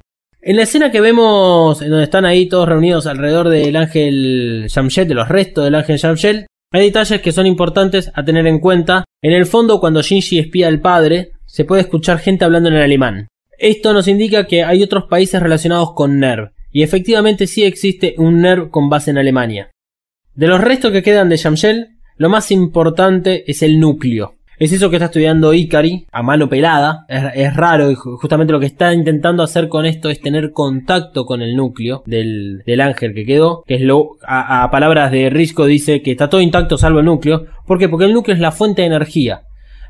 [0.47, 5.07] En la escena que vemos, en donde están ahí todos reunidos alrededor del ángel Shamshet,
[5.07, 9.05] de los restos del ángel Shamshet, hay detalles que son importantes a tener en cuenta.
[9.23, 13.27] En el fondo, cuando Shinji espía al padre, se puede escuchar gente hablando en alemán.
[13.57, 18.39] Esto nos indica que hay otros países relacionados con NERV, y efectivamente sí existe un
[18.41, 19.71] NERV con base en Alemania.
[20.35, 24.34] De los restos que quedan de Shamshel, lo más importante es el núcleo.
[24.57, 27.05] Es eso que está estudiando Ikari a mano pelada.
[27.09, 31.25] Es, raro y ju- justamente lo que está intentando hacer con esto es tener contacto
[31.25, 33.63] con el núcleo del, del ángel que quedó.
[33.67, 37.45] Que es lo, a, palabras de Risco dice que está todo intacto salvo el núcleo.
[37.67, 37.89] ¿Por qué?
[37.89, 39.41] Porque el núcleo es la fuente de energía.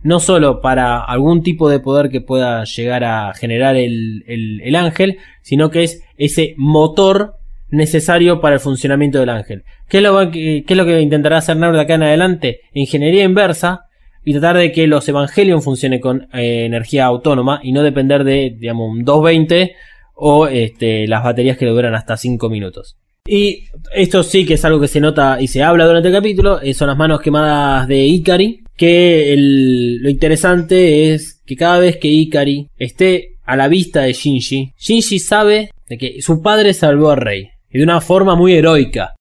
[0.02, 4.76] No solo para algún tipo de poder que pueda llegar a generar el, el- el
[4.76, 7.36] ángel, sino que es ese motor
[7.70, 9.64] necesario para el funcionamiento del ángel.
[9.90, 12.60] ¿Qué es lo que, qué es lo que intentará hacer Nerd acá en adelante?
[12.74, 13.85] Ingeniería inversa
[14.26, 18.56] y tratar de que los Evangelion funcionen con eh, energía autónoma y no depender de,
[18.60, 19.74] digamos, un 220
[20.16, 22.98] o este, las baterías que le duran hasta 5 minutos.
[23.28, 26.62] Y esto sí que es algo que se nota y se habla durante el capítulo,
[26.62, 31.98] eh, son las manos quemadas de Ikari, que el- lo interesante es que cada vez
[31.98, 37.12] que Ikari esté a la vista de Shinji, Shinji sabe de que su padre salvó
[37.12, 39.16] a Rey, y de una forma muy heroica.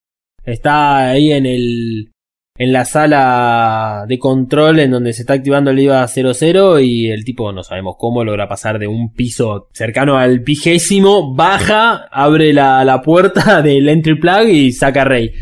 [0.44, 2.10] Está ahí en el
[2.56, 7.24] en la sala de control en donde se está activando el IVA 00 y el
[7.24, 12.84] tipo no sabemos cómo logra pasar de un piso cercano al vigésimo, baja, abre la,
[12.84, 15.32] la puerta del entry plug y saca a Rey.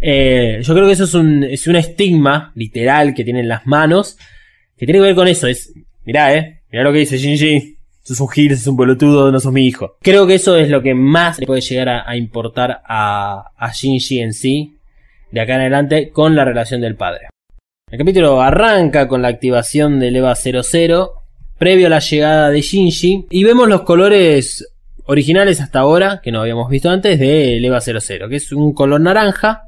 [0.00, 4.16] Eh, yo creo que eso es un, es un estigma literal que tienen las manos
[4.78, 5.46] que tiene que ver con eso.
[5.46, 5.70] Es,
[6.06, 7.76] mirá, eh, mirá lo que dice Shinji.
[8.02, 9.96] Sos un gil, sos un bolutudo, no sos mi hijo.
[10.00, 13.72] Creo que eso es lo que más le puede llegar a, a importar a, a
[13.72, 14.73] Shinji en sí,
[15.34, 17.28] de acá en adelante, con la relación del padre.
[17.90, 21.10] El capítulo arranca con la activación del EVA 00,
[21.58, 24.72] previo a la llegada de Shinji, y vemos los colores
[25.06, 29.00] originales hasta ahora, que no habíamos visto antes, del EVA 00, que es un color
[29.00, 29.62] naranja,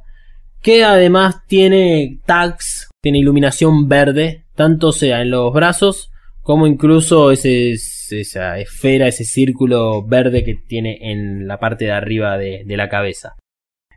[0.62, 8.58] que además tiene tags, tiene iluminación verde, tanto sea en los brazos como incluso esa
[8.60, 13.34] esfera, ese círculo verde que tiene en la parte de arriba de, de la cabeza.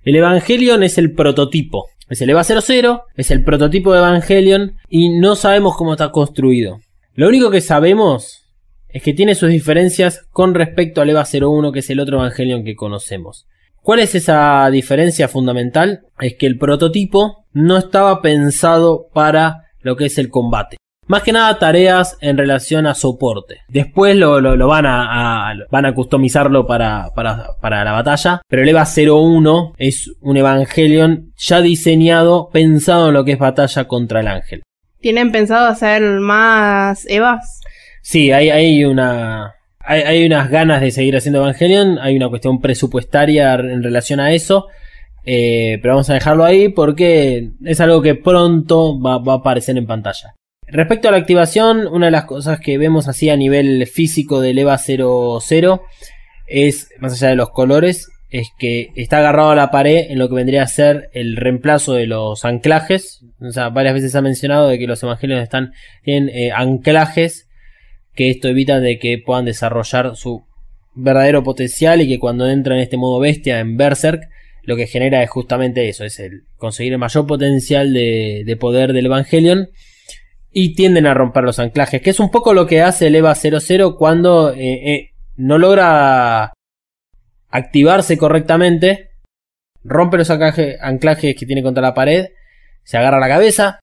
[0.04, 1.88] El Evangelion es el prototipo.
[2.10, 6.80] Es el EVA 00, es el prototipo de Evangelion y no sabemos cómo está construido.
[7.14, 8.46] Lo único que sabemos
[8.88, 12.64] es que tiene sus diferencias con respecto al EVA 01, que es el otro Evangelion
[12.64, 13.46] que conocemos.
[13.82, 16.02] ¿Cuál es esa diferencia fundamental?
[16.20, 20.78] Es que el prototipo no estaba pensado para lo que es el combate.
[21.10, 23.58] Más que nada tareas en relación a soporte.
[23.68, 28.42] Después lo, lo- lo van, a, a- van a customizarlo para, para, para la batalla.
[28.48, 33.86] Pero el EVA 01 es un Evangelion ya diseñado, pensado en lo que es batalla
[33.86, 34.62] contra el ángel.
[35.02, 37.60] ¿Tienen pensado hacer más Evas?
[38.04, 39.54] Sí, hay, hay una.
[39.80, 41.98] Hay, hay unas ganas de seguir haciendo Evangelion.
[42.00, 44.68] Hay una cuestión presupuestaria en relación a eso.
[45.26, 49.76] eh, pero vamos a dejarlo ahí porque es algo que pronto va, va a aparecer
[49.78, 50.34] en pantalla.
[50.72, 54.60] Respecto a la activación, una de las cosas que vemos así a nivel físico del
[54.60, 55.84] EVA 00
[56.48, 60.30] es, más allá de los colores, es que está agarrado a la pared en lo
[60.30, 63.22] que vendría a ser el reemplazo de los anclajes.
[63.42, 67.48] O sea, varias veces ha mencionado de que los evangelios están en anclajes
[68.16, 70.44] que esto evita de que puedan desarrollar su
[70.94, 74.28] verdadero potencial y que cuando entra en este modo bestia en Berserk
[74.64, 78.94] lo que genera es justamente eso, es el conseguir el mayor potencial de, de poder
[78.94, 79.70] del Evangelion
[80.52, 83.36] y tienden a romper los anclajes, que es un poco lo que hace el EVA
[83.36, 86.54] 00 cuando eh, eh, no logra
[87.50, 89.12] activarse correctamente,
[89.84, 92.28] rompe los anclaje- anclajes que tiene contra la pared,
[92.84, 93.80] se agarra la cabeza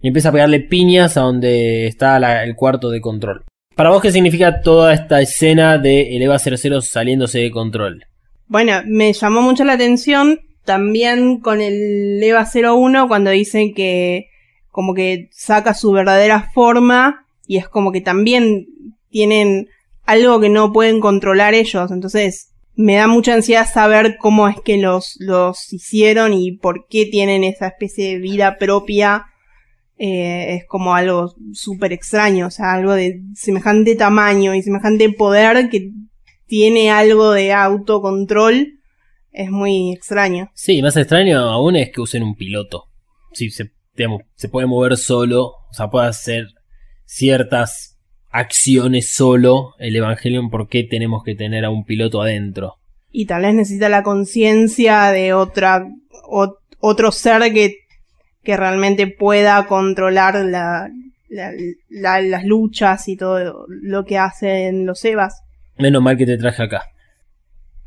[0.00, 3.44] y empieza a pegarle piñas a donde está el cuarto de control.
[3.76, 8.04] Para vos, ¿qué significa toda esta escena de EVA 00 saliéndose de control?
[8.46, 14.26] Bueno, me llamó mucho la atención también con el EVA 01 cuando dicen que
[14.72, 18.66] como que saca su verdadera forma y es como que también
[19.10, 19.68] tienen
[20.04, 21.90] algo que no pueden controlar ellos.
[21.90, 27.06] Entonces me da mucha ansiedad saber cómo es que los, los hicieron y por qué
[27.06, 29.26] tienen esa especie de vida propia.
[29.98, 35.68] Eh, es como algo súper extraño, o sea, algo de semejante tamaño y semejante poder
[35.68, 35.90] que
[36.46, 38.78] tiene algo de autocontrol.
[39.32, 40.50] Es muy extraño.
[40.54, 42.86] Sí, más extraño aún es que usen un piloto.
[43.32, 46.46] Sí, se, digamos, se puede mover solo, o sea, puede hacer
[47.04, 47.98] ciertas
[48.30, 52.76] acciones solo el Evangelion, ¿por qué tenemos que tener a un piloto adentro?
[53.10, 55.86] Y tal vez necesita la conciencia de otra,
[56.24, 57.76] o- otro ser que,
[58.42, 60.88] que realmente pueda controlar la,
[61.28, 61.52] la-
[61.90, 65.42] la- las luchas y todo lo que hacen los Evas.
[65.76, 66.84] Menos mal que te traje acá.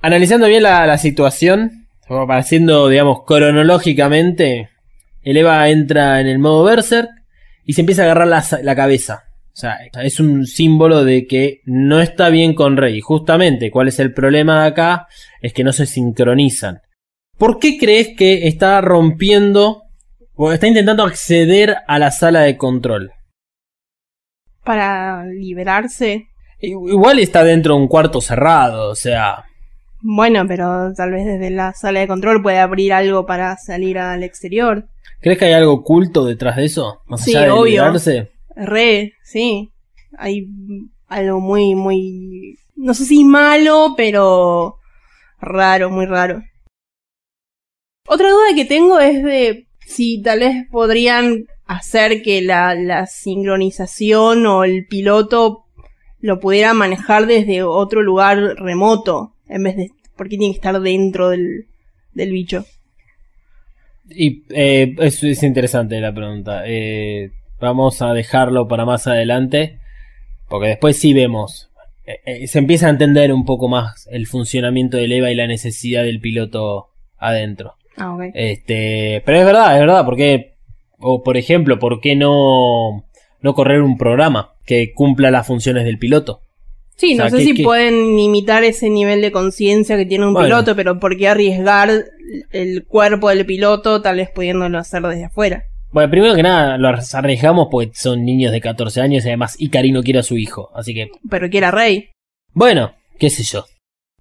[0.01, 4.69] Analizando bien la, situación, o haciendo, digamos, cronológicamente,
[5.25, 7.09] el Eva entra en el modo Berserk
[7.65, 9.23] y se empieza a agarrar la, la cabeza.
[9.47, 13.01] O sea, es un símbolo de que no está bien con Rey.
[13.01, 15.07] Justamente, ¿cuál es el problema de acá?
[15.41, 16.81] Es que no se sincronizan.
[17.37, 19.83] ¿Por qué crees que está rompiendo
[20.35, 23.11] o está intentando acceder a la sala de control?
[24.63, 26.27] Para liberarse.
[26.59, 29.45] Igual está dentro de un cuarto cerrado, o sea,
[30.07, 34.23] Bueno, pero tal vez desde la sala de control puede abrir algo para salir al
[34.23, 34.87] exterior.
[35.19, 37.01] ¿crees que hay algo oculto detrás de eso?
[37.07, 37.65] Más Sí, allá de obvio.
[37.81, 38.31] liberarse.
[38.55, 39.71] Re, sí.
[40.19, 40.47] Hay
[41.07, 42.59] algo muy, muy...
[42.75, 44.75] No sé si malo, pero
[45.41, 46.43] raro, muy raro.
[48.07, 54.45] Otra duda que tengo es de si tal vez podrían hacer que la, la sincronización
[54.45, 55.65] o el piloto
[56.19, 59.91] lo pudiera manejar desde otro lugar remoto, en vez de...
[60.15, 61.65] porque tiene que estar dentro del,
[62.13, 62.65] del bicho.
[64.09, 66.63] Y eh, es, es interesante la pregunta.
[66.65, 69.79] Eh, vamos a dejarlo para más adelante.
[70.47, 71.71] Porque después sí vemos.
[72.05, 75.47] eh, eh, se empieza a entender un poco más el funcionamiento del EVA y la
[75.47, 77.75] necesidad del piloto adentro.
[77.97, 78.23] Ah, ok.
[78.33, 80.53] Este, pero es verdad, es verdad, porque,
[80.99, 83.05] o por ejemplo, ¿por qué no,
[83.41, 86.41] no correr un programa que cumpla las funciones del piloto?
[86.97, 90.25] Sí, O sea, no sé ¿qué- si pueden imitar ese nivel de conciencia que tiene
[90.27, 90.47] un Bueno.
[90.47, 91.89] piloto, pero ¿por qué arriesgar
[92.51, 95.63] el cuerpo del piloto tal vez pudiéndolo hacer desde afuera?
[95.91, 99.91] Bueno, primero que nada, lo arriesgamos porque son niños de 14 años y además Ikari
[99.91, 100.69] no quiere a su hijo.
[100.75, 102.09] Así que, Pero que era rey.
[102.53, 103.65] bueno, qué sé yo.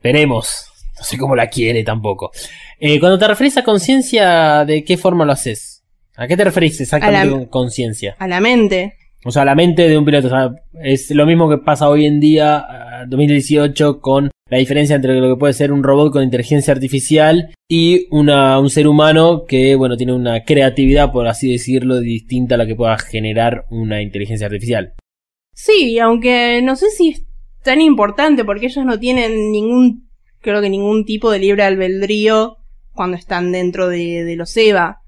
[0.03, 0.66] Veremos.
[0.99, 2.31] No sé cómo la quiere tampoco.
[2.79, 5.83] Eh, cuando te referís a conciencia, ¿de qué forma lo haces?
[6.16, 8.14] ¿A qué te referís exactamente A la- con conciencia?
[8.18, 8.95] A la mente.
[9.25, 10.55] O sea, la mente de un piloto.
[10.83, 15.35] Es lo mismo que pasa hoy en día, ah, 2018, con la diferencia entre lo
[15.35, 19.97] que puede ser un robot con inteligencia artificial y una, un ser humano que, bueno,
[19.97, 24.93] tiene una creatividad, por así decirlo, distinta a la que pueda generar una inteligencia artificial.
[25.55, 27.25] Sí, aunque no sé si es
[27.62, 30.11] tan importante porque ellos no tienen ningún,
[30.41, 32.59] creo que ningún tipo de libre albedrío
[32.93, 35.01] cuando están dentro de, de los EVA.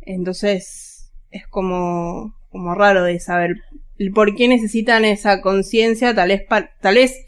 [0.00, 3.56] Entonces es como, como raro de saber
[3.98, 6.42] el por qué necesitan esa conciencia, tal vez,
[6.80, 7.24] tal vez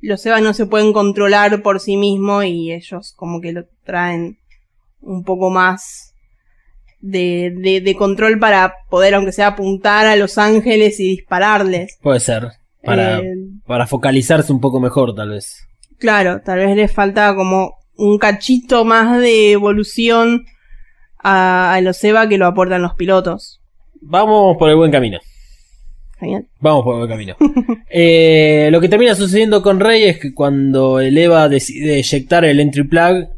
[0.00, 4.38] los EVA no se pueden controlar por sí mismos y ellos como que lo traen
[5.00, 6.14] un poco más
[7.00, 11.98] de, de, de control para poder, aunque sea, apuntar a los ángeles y dispararles.
[12.02, 12.48] Puede ser.
[12.82, 13.34] Para, Eh,
[13.66, 15.66] para focalizarse un poco mejor, tal vez.
[15.98, 20.44] Claro, tal vez les falta como un cachito más de evolución
[21.22, 23.60] a, a los EVA que lo aportan los pilotos.
[24.06, 25.18] Vamos por el buen camino.
[26.60, 27.36] Vamos por el buen camino.
[27.96, 32.58] Eh, lo que termina sucediendo con Rey es que cuando el EVA decide eyectar el
[32.58, 33.28] entry plug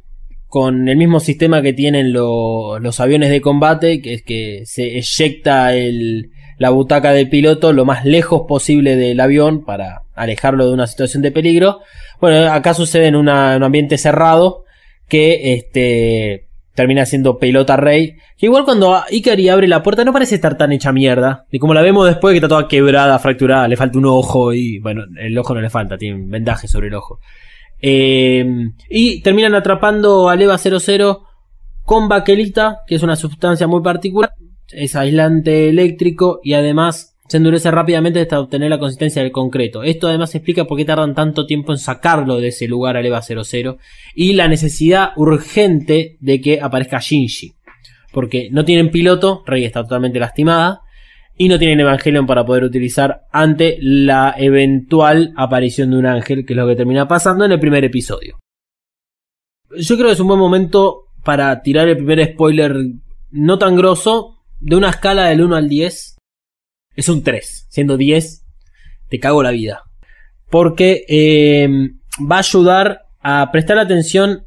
[0.46, 4.96] con el mismo sistema que tienen lo- los aviones de combate, que es que se
[4.96, 10.72] eyecta el- la butaca del piloto lo más lejos posible del avión para alejarlo de
[10.72, 11.80] una situación de peligro.
[12.20, 14.64] Bueno, acá sucede en una- un ambiente cerrado
[15.08, 16.45] que este,
[16.76, 18.16] termina siendo pelota Rey.
[18.36, 21.46] Que igual cuando Ikari abre la puerta no parece estar tan hecha mierda.
[21.50, 24.78] Y como la vemos después que está toda quebrada, fracturada, le falta un ojo y
[24.78, 27.18] bueno, el ojo no le falta, tiene vendaje sobre el ojo.
[27.80, 28.46] Eh,
[28.88, 31.24] y terminan atrapando al EVA 00
[31.82, 34.32] con baquelita, que es una sustancia muy particular.
[34.68, 39.82] Es aislante eléctrico y además se endurece rápidamente hasta obtener la consistencia del concreto.
[39.82, 43.22] Esto además explica por qué tardan tanto tiempo en sacarlo de ese lugar al EVA
[43.22, 43.78] 00
[44.14, 47.54] y la necesidad urgente de que aparezca Shinji.
[48.12, 50.82] Porque no tienen piloto, Rey está totalmente lastimada,
[51.38, 56.54] y no tienen Evangelion para poder utilizar ante la eventual aparición de un ángel, que
[56.54, 58.38] es lo que termina pasando en el primer episodio.
[59.76, 62.74] Yo creo que es un buen momento para tirar el primer spoiler
[63.30, 66.15] no tan grosso, de una escala del 1 al 10,
[66.96, 68.44] es un 3, siendo 10,
[69.08, 69.82] te cago la vida.
[70.50, 71.68] Porque eh,
[72.20, 74.46] va a ayudar a prestar atención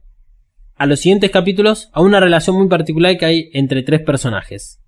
[0.76, 4.80] a los siguientes capítulos a una relación muy particular que hay entre tres personajes.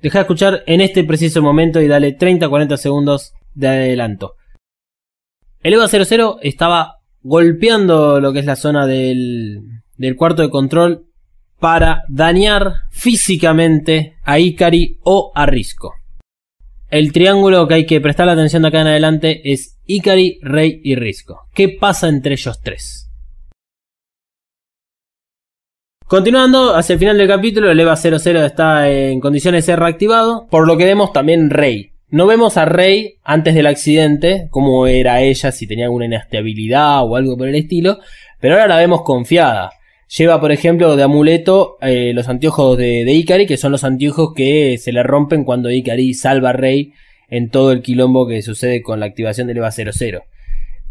[0.00, 4.34] Deja de escuchar en este preciso momento y dale 30-40 segundos de adelanto.
[5.62, 9.60] El EVA 00 estaba golpeando lo que es la zona del,
[9.96, 11.06] del cuarto de control
[11.60, 15.92] para dañar físicamente a Ikari o a Risco.
[16.92, 20.78] El triángulo que hay que prestar la atención de acá en adelante es Ikari, Rey
[20.84, 21.48] y Risco.
[21.54, 23.10] ¿Qué pasa entre ellos tres?
[26.06, 30.46] Continuando, hacia el final del capítulo, el EVA 00 está en condiciones de ser reactivado,
[30.50, 31.92] por lo que vemos también Rey.
[32.10, 37.16] No vemos a Rey antes del accidente, cómo era ella, si tenía alguna inestabilidad o
[37.16, 38.00] algo por el estilo,
[38.38, 39.70] pero ahora la vemos confiada.
[40.16, 44.34] Lleva, por ejemplo, de amuleto eh, los anteojos de, de Ikari, que son los anteojos
[44.34, 46.92] que se le rompen cuando Ikari salva a Rey
[47.30, 50.22] en todo el quilombo que sucede con la activación del EVA 00.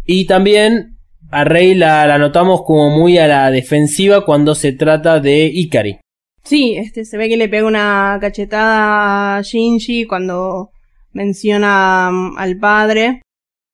[0.06, 0.98] Y también
[1.30, 6.00] a Rey la, notamos como muy a la defensiva cuando se trata de Ikari.
[6.44, 10.72] Sí, este se ve que le pega una cachetada a Shinji cuando
[11.14, 13.22] menciona mm, al padre,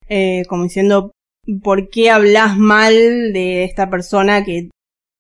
[0.10, 1.12] eh, como diciendo,
[1.64, 2.94] ¿por qué hablas mal
[3.32, 4.70] de esta persona que...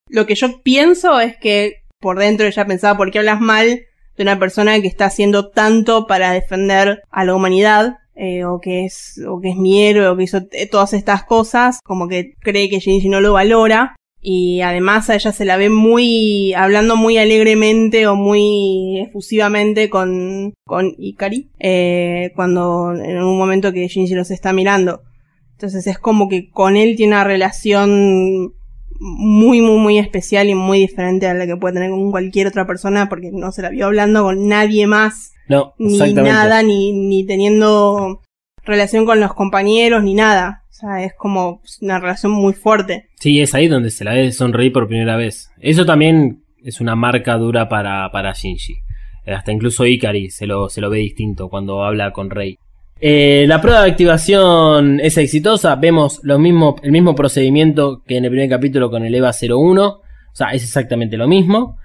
[0.09, 3.81] Lo que yo pienso es que por dentro ella pensaba, ¿por qué hablas mal
[4.17, 7.97] de una persona que está haciendo tanto para defender a la humanidad?
[8.17, 10.39] eh, o que es o que es mi héroe o que hizo
[10.71, 15.31] todas estas cosas como que cree que Shinji no lo valora y además a ella
[15.31, 22.93] se la ve muy hablando muy alegremente o muy efusivamente con con Ikari eh, cuando
[22.93, 25.03] en un momento que Shinji los está mirando
[25.51, 28.53] entonces es como que con él tiene una relación
[28.99, 32.65] muy muy muy especial y muy diferente a la que puede tener con cualquier otra
[32.65, 37.25] persona porque no se la vio hablando con nadie más No, ni nada, ni, ni
[37.25, 38.21] teniendo
[38.65, 40.63] relación con los compañeros, ni nada.
[40.69, 43.07] O sea, es como una relación muy fuerte.
[43.19, 45.49] Sí, es ahí donde se la ve sonreír por primera vez.
[45.59, 48.75] Eso también es una marca dura para, para Shinji.
[49.25, 52.59] Hasta incluso Ikari se lo, se lo ve distinto cuando habla con Rey.
[52.99, 55.75] Eh, la prueba de activación es exitosa.
[55.75, 59.85] Vemos lo mismo, el mismo procedimiento que en el primer capítulo con el EVA 01.
[59.87, 60.01] O
[60.33, 61.77] sea, es exactamente lo mismo.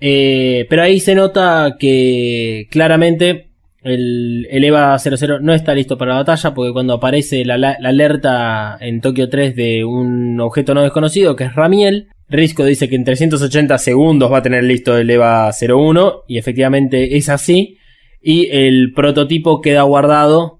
[0.00, 3.48] Eh, pero ahí se nota que claramente
[3.82, 7.78] el, el EVA 00 no está listo para la batalla porque cuando aparece la, la-
[7.82, 12.96] alerta en Tokio 3 de un objeto no desconocido que es Ramiel, Risco dice que
[12.96, 17.78] en 380 segundos va a tener listo el EVA 01 y efectivamente es así
[18.20, 20.55] y el prototipo queda guardado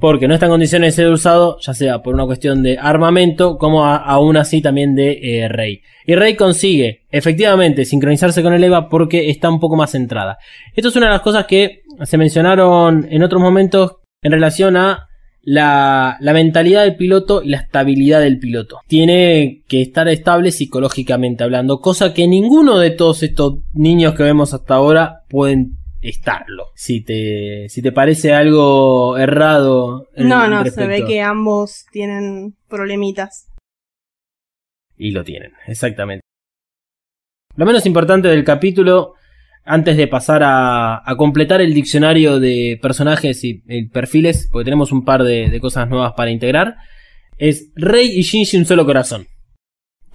[0.00, 3.56] porque no está en condiciones de ser usado, ya sea por una cuestión de armamento,
[3.58, 5.80] como aún así también de eh, Rey.
[6.06, 10.38] Y Rey consigue efectivamente sincronizarse con el EVA porque está un poco más centrada.
[10.74, 15.06] Esto es una de las cosas que se mencionaron en otros momentos en relación a
[15.46, 18.80] la mentalidad del piloto y la estabilidad del piloto.
[18.86, 24.54] Tiene que estar estable psicológicamente hablando, cosa que ninguno de todos estos niños que vemos
[24.54, 25.76] hasta ahora pueden
[26.08, 26.66] estarlo.
[26.74, 30.08] Si te, si te parece algo errado.
[30.14, 33.48] en- No, no, se ve que ambos tienen problemitas.
[34.96, 36.22] Y lo tienen, exactamente.
[37.56, 39.14] Lo menos importante del capítulo,
[39.64, 43.54] antes de pasar a, a completar el diccionario de personajes y
[43.92, 46.76] perfiles, porque tenemos un par de, de cosas nuevas para integrar,
[47.38, 49.26] es Rey y Shinji un solo corazón.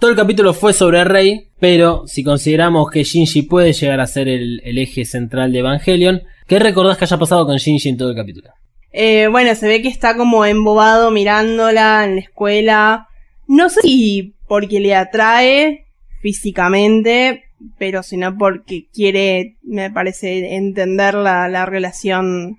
[0.00, 4.28] Todo el capítulo fue sobre Rey, pero si consideramos que Shinji puede llegar a ser
[4.28, 8.08] el, el eje central de Evangelion, ¿qué recordás que haya pasado con Shinji en todo
[8.08, 8.48] el capítulo?
[8.92, 13.08] Eh, bueno, se ve que está como embobado mirándola en la escuela.
[13.46, 15.84] No sé si porque le atrae
[16.22, 17.44] físicamente,
[17.78, 22.56] pero sino porque quiere, me parece, entender la, la relación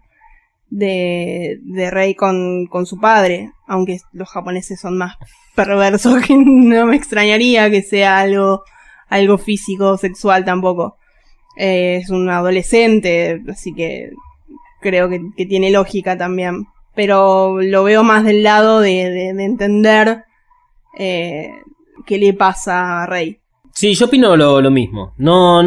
[0.71, 3.51] de, de Rey con, con su padre.
[3.67, 5.15] Aunque los japoneses son más
[5.53, 8.63] perversos que no me extrañaría que sea algo,
[9.09, 10.97] algo físico, sexual tampoco.
[11.57, 14.09] Eh, es un adolescente, así que
[14.81, 16.65] creo que, que tiene lógica también.
[16.95, 20.23] Pero lo veo más del lado de, de- de entender
[20.97, 21.51] eh,
[22.05, 23.37] qué le pasa a Rey.
[23.73, 25.13] Sí, yo opino lo, lo mismo.
[25.17, 25.61] No,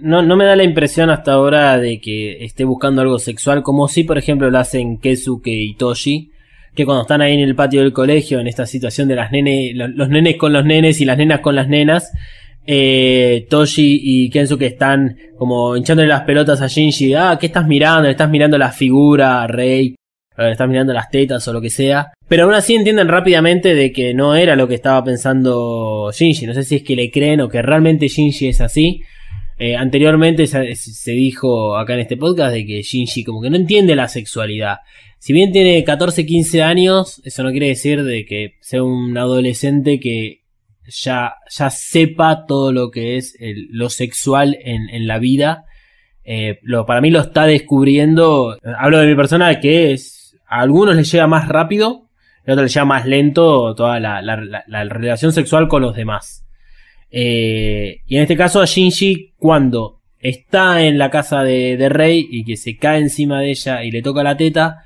[0.00, 3.88] no, no me da la impresión hasta ahora de que esté buscando algo sexual, como
[3.88, 6.30] si, por ejemplo, lo hacen Keisuke y Toshi,
[6.74, 9.72] que cuando están ahí en el patio del colegio, en esta situación de las nenes,
[9.74, 12.12] los, nenes con los nenes y las nenas con las nenas,
[12.66, 17.14] eh, Toshi y Kensuke están como hinchándole las pelotas a Shinji.
[17.14, 18.08] Ah, ¿qué estás mirando?
[18.08, 19.96] Estás mirando la figura Rey.
[20.36, 22.12] estás mirando las tetas o lo que sea.
[22.28, 26.46] Pero aún así entienden rápidamente de que no era lo que estaba pensando Shinji.
[26.46, 29.02] No sé si es que le creen o que realmente Shinji es así.
[29.60, 33.96] Eh, anteriormente se, dijo acá en este podcast de que Shinji como que no entiende
[33.96, 34.78] la sexualidad.
[35.18, 39.98] Si bien tiene 14, 15 años, eso no quiere decir de que sea un adolescente
[39.98, 40.44] que
[40.86, 43.36] ya, ya sepa todo lo que es
[43.70, 45.64] lo sexual en, en la vida.
[46.22, 48.56] Eh, lo, para mí lo está descubriendo.
[48.78, 50.36] Hablo de mi persona que es.
[50.46, 52.08] A algunos les llega más rápido,
[52.46, 56.47] a otros les llega más lento toda la relación sexual con los demás.
[57.10, 62.26] Eh, y en este caso a Shinji, cuando está en la casa de, de Rey
[62.30, 64.84] y que se cae encima de ella y le toca la teta,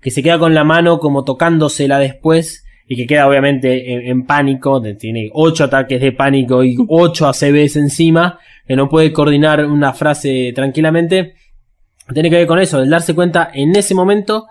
[0.00, 4.26] que se queda con la mano como tocándosela después y que queda obviamente en, en
[4.26, 9.92] pánico, tiene 8 ataques de pánico y 8 ACVs encima, que no puede coordinar una
[9.92, 11.34] frase tranquilamente,
[12.12, 14.46] tiene que ver con eso, el darse cuenta en ese momento,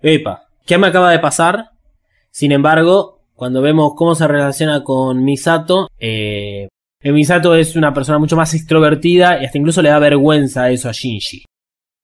[0.00, 1.72] epa, ¿qué me acaba de pasar?
[2.30, 6.66] Sin embargo, cuando vemos cómo se relaciona con Misato, eh,
[7.00, 10.88] eh, Misato es una persona mucho más extrovertida y hasta incluso le da vergüenza eso
[10.88, 11.44] a Shinji.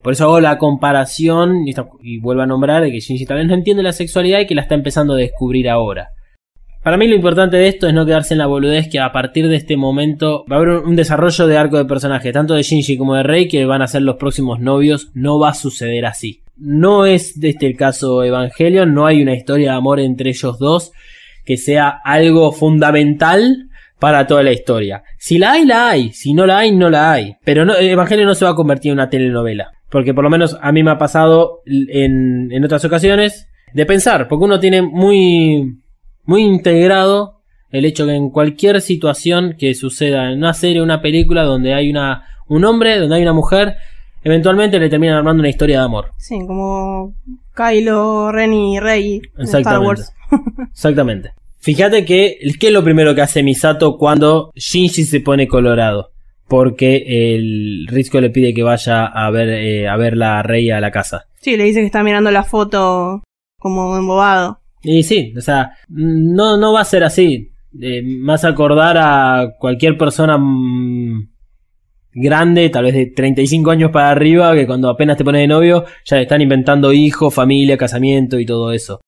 [0.00, 3.82] Por eso hago la comparación y, vuelvo a nombrar de que Shinji vez no entiende
[3.82, 6.10] la sexualidad y que la está empezando a descubrir ahora.
[6.84, 9.48] Para mí lo importante de esto es no quedarse en la boludez que a partir
[9.48, 12.62] de este momento va a haber un, un desarrollo de arco de personaje, tanto de
[12.62, 15.10] Shinji como de Rei, que van a ser los próximos novios.
[15.14, 16.42] No va a suceder así.
[16.56, 20.60] No es de este el caso Evangelion, no hay una historia de amor entre ellos
[20.60, 20.92] dos
[21.44, 23.68] que sea algo fundamental
[23.98, 25.02] para toda la historia.
[25.18, 26.12] Si la hay, la hay.
[26.12, 27.36] Si no la hay, no la hay.
[27.44, 29.72] Pero no, Evangelion no se va a convertir en una telenovela.
[29.88, 34.28] Porque por lo menos a mí me ha pasado en, en otras ocasiones de pensar,
[34.28, 35.80] porque uno tiene muy,
[36.24, 37.40] muy integrado
[37.70, 41.90] el hecho que en cualquier situación que suceda en una serie una película donde hay
[41.90, 43.76] una, un hombre, donde hay una mujer,
[44.22, 46.12] eventualmente le terminan armando una historia de amor.
[46.16, 47.14] Sí, como
[47.54, 49.80] Kylo, Ren y Rey en Star.
[49.80, 50.13] Wars.
[50.70, 51.32] Exactamente.
[51.58, 56.10] Fíjate que, ¿qué es lo primero que hace Misato cuando Shinji se pone colorado?
[56.46, 57.04] Porque
[57.34, 60.90] el Risco le pide que vaya a ver, eh, a ver la rey a la
[60.90, 61.24] casa.
[61.40, 63.22] Sí, le dice que está mirando la foto
[63.58, 64.60] como embobado.
[64.82, 67.50] Y sí, o sea, no, no va a ser así.
[67.80, 71.28] Eh, vas a acordar a cualquier persona mm,
[72.12, 75.84] grande, tal vez de 35 años para arriba, que cuando apenas te pones de novio,
[76.04, 79.00] ya están inventando hijos, familia, casamiento y todo eso.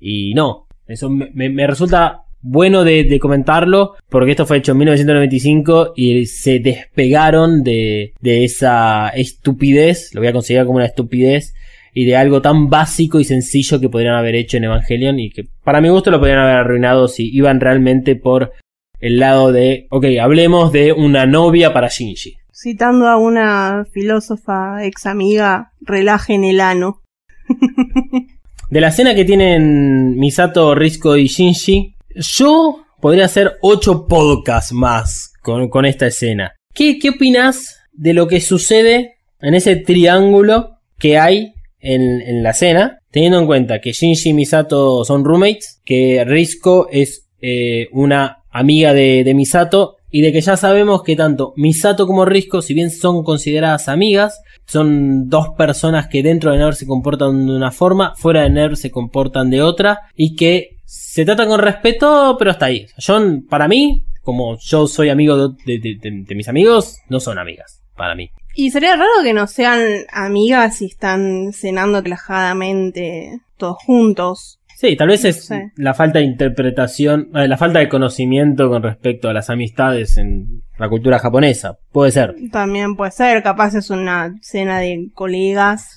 [0.00, 6.26] Y no, eso me, resulta bueno de, comentarlo, porque esto fue hecho en 1995 y
[6.26, 11.54] se despegaron de, de esa estupidez, lo voy a considerar como una estupidez,
[11.92, 15.48] y de algo tan básico y sencillo que podrían haber hecho en Evangelion y que
[15.64, 18.52] para mi gusto lo podrían haber arruinado si iban realmente por
[19.00, 22.36] el lado de, ok, hablemos de una novia para Shinji.
[22.52, 27.02] Citando a una filósofa ex amiga, relajen el ano.
[28.70, 35.32] De la escena que tienen Misato, Risco y Shinji, yo podría hacer 8 podcasts más
[35.40, 36.52] con, con esta escena.
[36.74, 42.52] ¿Qué, ¿Qué opinas de lo que sucede en ese triángulo que hay en, en la
[42.52, 48.44] cena, teniendo en cuenta que Shinji y Misato son roommates, que Risco es eh, una
[48.50, 52.74] amiga de, de Misato y de que ya sabemos que tanto Misato como Risco, si
[52.74, 57.70] bien son consideradas amigas, son dos personas que dentro de NERV se comportan de una
[57.70, 62.50] forma, fuera de NERV se comportan de otra y que se tratan con respeto, pero
[62.50, 62.86] hasta ahí.
[62.98, 68.14] Yo, para mí, como yo soy amigo de, de- mis amigos, no son amigas, para
[68.14, 68.30] mí.
[68.54, 69.80] Y sería raro que no sean
[70.12, 74.57] amigas y están cenando relajadamente todos juntos.
[74.80, 79.28] Sí, tal vez es la falta de interpretación, eh, la falta de conocimiento con respecto
[79.28, 81.78] a las amistades en la cultura japonesa.
[81.90, 82.36] Puede ser.
[82.52, 85.96] También puede ser, capaz es una cena de colegas,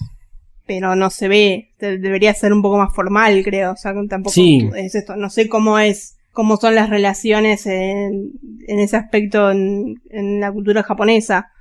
[0.66, 1.70] pero no se ve.
[1.78, 3.74] De- debería ser un poco más formal, creo.
[3.74, 4.68] O sea, tampoco Sí.
[4.76, 5.16] es esto.
[5.16, 8.32] No sé cómo es, cómo son las relaciones en,
[8.68, 11.52] en ese aspecto en, en la cultura japonesa.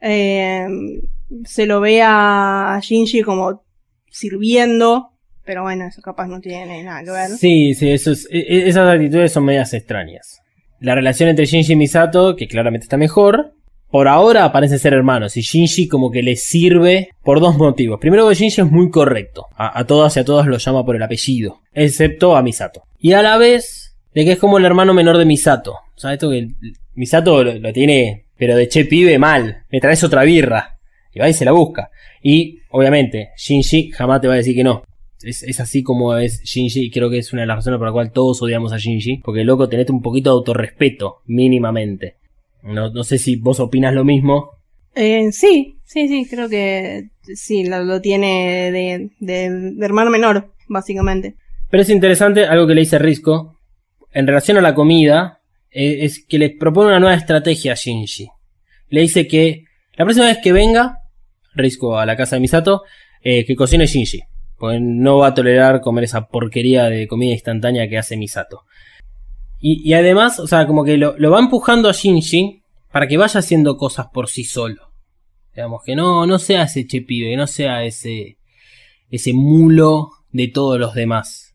[0.00, 0.68] Eh,
[1.46, 3.64] se lo ve a Shinji como
[4.08, 5.10] sirviendo,
[5.44, 7.28] pero bueno, eso capaz no tiene nada que ver.
[7.30, 10.40] Sí, sí, eso es- e- e- esas actitudes son medias extrañas.
[10.80, 13.52] La relación entre Shinji y Misato, que claramente está mejor,
[13.90, 18.00] por ahora parecen ser hermanos y Shinji como que le sirve por dos motivos.
[18.00, 21.02] Primero que Shinji es muy correcto, a, todas y a todos los llama por el
[21.02, 22.82] apellido, excepto a Misato.
[22.98, 25.72] Y a la vez de que es como el hermano menor de Misato.
[25.94, 26.48] O sea, esto que
[26.94, 30.76] Misato lo, lo tiene, pero de che pibe mal, me traes otra birra.
[31.12, 31.90] Y va y se la busca.
[32.20, 34.82] Y obviamente, Shinji jamás te va a decir que no.
[35.24, 37.86] Es, es así como es Shinji y creo que es una de las razones por
[37.86, 39.18] la cual todos odiamos a Shinji.
[39.18, 42.16] Porque loco, tenete un poquito de autorrespeto, mínimamente.
[42.62, 44.50] No, no sé si vos opinas lo mismo.
[44.94, 50.52] Eh, sí, sí, sí, creo que sí, lo, lo tiene de, de, de hermano menor,
[50.68, 51.36] básicamente.
[51.70, 53.58] Pero es interesante algo que le dice Risco.
[54.12, 58.28] En relación a la comida, eh, es que le propone una nueva estrategia a Shinji.
[58.88, 59.64] Le dice que
[59.96, 60.98] la próxima vez que venga
[61.54, 62.82] Risco a la casa de Misato,
[63.22, 64.22] eh, que cocine Shinji.
[64.58, 68.62] Porque no va a tolerar comer esa porquería de comida instantánea que hace Misato.
[69.60, 73.16] Y, y además, o sea, como que lo, lo va empujando a Shinji para que
[73.16, 74.92] vaya haciendo cosas por sí solo.
[75.54, 78.38] Digamos, que no, no sea ese che pibe, no sea ese,
[79.10, 81.54] ese mulo de todos los demás.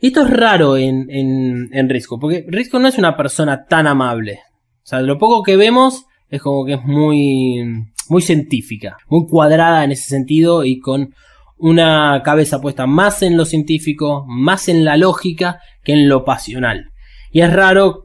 [0.00, 4.40] Esto es raro en, en, en Risco, porque Risco no es una persona tan amable.
[4.82, 9.84] O sea, lo poco que vemos es como que es muy, muy científica, muy cuadrada
[9.84, 11.14] en ese sentido y con
[11.56, 16.90] una cabeza puesta más en lo científico, más en la lógica que en lo pasional.
[17.30, 18.04] Y es raro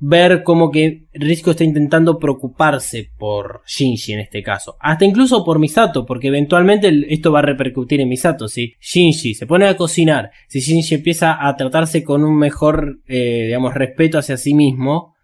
[0.00, 4.76] ver como que Risco está intentando preocuparse por Shinji en este caso.
[4.80, 8.48] Hasta incluso por Misato, porque eventualmente esto va a repercutir en Misato.
[8.48, 13.44] Si Shinji se pone a cocinar, si Shinji empieza a tratarse con un mejor, eh,
[13.46, 15.14] digamos, respeto hacia sí mismo,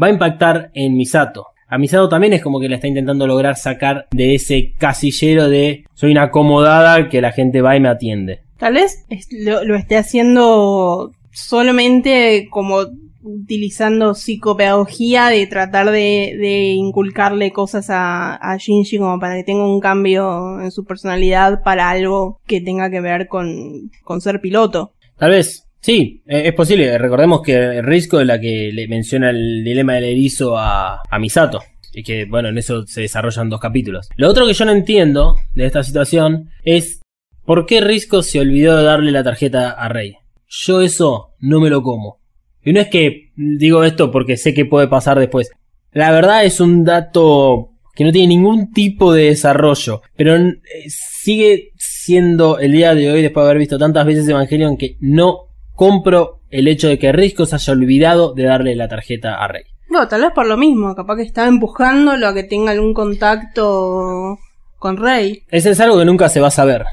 [0.00, 1.46] va a impactar en Misato.
[1.70, 5.84] A Misato también es como que la está intentando lograr sacar de ese casillero de
[5.94, 8.40] soy una acomodada que la gente va y me atiende.
[8.58, 12.86] Tal vez lo, lo esté haciendo solamente como
[13.22, 19.64] utilizando psicopedagogía de tratar de, de inculcarle cosas a, a Shinji como para que tenga
[19.64, 24.92] un cambio en su personalidad para algo que tenga que ver con, con ser piloto.
[25.16, 26.96] Tal vez, sí, eh, es posible.
[26.98, 31.62] Recordemos que Risco es la que le menciona el dilema del erizo a, a Misato.
[31.92, 34.08] Y que, bueno, en eso se desarrollan dos capítulos.
[34.16, 37.00] Lo otro que yo no entiendo de esta situación es
[37.44, 40.16] por qué Risco se olvidó de darle la tarjeta a Rey.
[40.48, 42.20] Yo eso no me lo como.
[42.62, 45.50] Y no es que digo esto porque sé que puede pasar después.
[45.92, 50.54] La verdad es un dato que no tiene ningún tipo de desarrollo, pero eh,
[50.88, 55.49] sigue siendo el día de hoy, después de haber visto tantas veces Evangelion, que no
[55.80, 59.62] compro el hecho de que Risco se haya olvidado de darle la tarjeta a Rey.
[59.88, 64.38] No, tal vez por lo mismo, capaz que estaba empujándolo a que tenga algún contacto
[64.76, 65.44] con Rey.
[65.50, 66.84] Ese es algo que nunca se va a saber.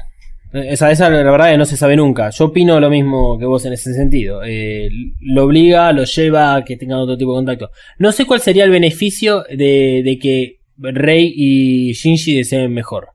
[0.54, 2.30] Esa, esa la verdad que no se sabe nunca.
[2.30, 4.40] Yo opino lo mismo que vos en ese sentido.
[4.42, 4.88] Eh,
[5.20, 7.70] lo obliga, lo lleva a que tengan otro tipo de contacto.
[7.98, 13.08] No sé cuál sería el beneficio de, de que Rey y Shinji deseen mejor.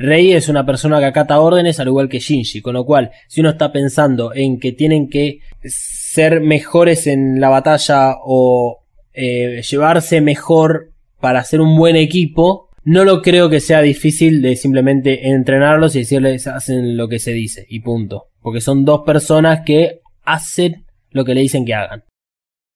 [0.00, 3.42] Rey es una persona que acata órdenes al igual que Shinji, con lo cual, si
[3.42, 8.78] uno está pensando en que tienen que ser mejores en la batalla o
[9.12, 14.56] eh, llevarse mejor para ser un buen equipo, no lo creo que sea difícil de
[14.56, 18.28] simplemente entrenarlos y decirles hacen lo que se dice y punto.
[18.40, 22.04] Porque son dos personas que hacen lo que le dicen que hagan.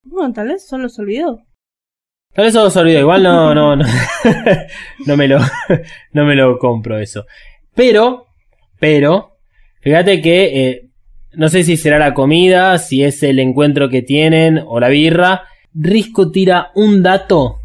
[0.02, 1.40] Bueno, tal vez solo se olvidó.
[2.34, 3.84] Tal vez se olvidó, igual no, no, no,
[5.06, 5.38] no me lo,
[6.12, 7.26] no me lo compro eso.
[7.74, 8.26] Pero,
[8.80, 9.36] pero,
[9.80, 10.88] fíjate que, eh,
[11.34, 15.44] no sé si será la comida, si es el encuentro que tienen o la birra.
[15.74, 17.60] Risco tira un dato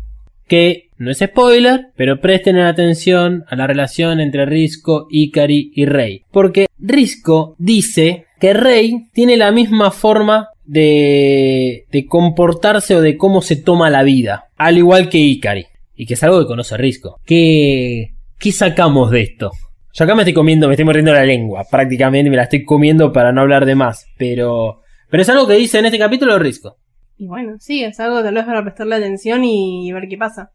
[0.47, 6.23] que No es spoiler, pero presten atención a la relación entre Risco, Ikari y Rey.
[6.29, 13.41] Porque Risco dice que Rey tiene la misma forma de, de comportarse o de cómo
[13.41, 14.49] se toma la vida.
[14.55, 15.65] Al igual que Ikari.
[15.95, 17.19] Y que es algo que conoce Risco.
[17.25, 19.51] ¿Qué, qué sacamos de esto?
[19.93, 21.65] Yo acá me estoy comiendo, me estoy mordiendo la lengua.
[21.69, 24.05] Prácticamente me la estoy comiendo para no hablar de más.
[24.17, 26.77] Pero, pero es algo que dice en este capítulo Risco.
[27.17, 30.51] Y bueno, sí, es algo tal vez para prestarle atención y ver qué pasa.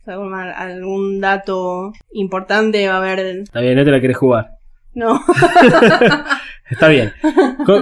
[0.00, 3.18] O sea, algún, algún dato importante va a haber.
[3.20, 4.48] Está bien, no te la querés jugar.
[4.94, 5.20] No.
[6.70, 7.12] Está bien.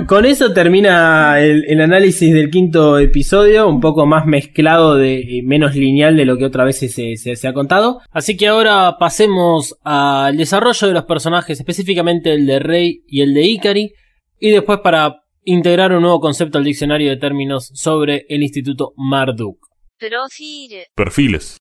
[0.06, 6.16] Con, eso termina el, análisis del quinto episodio, un poco más mezclado de menos lineal
[6.16, 8.00] de lo que otra vez se, ha contado.
[8.10, 13.34] Así que ahora pasemos al desarrollo de los personajes, específicamente el de Rey y el
[13.34, 13.92] de Ikari,
[14.38, 19.58] y después para integrar un nuevo concepto al diccionario de términos sobre el Instituto Marduk.
[20.94, 21.56] Perfiles.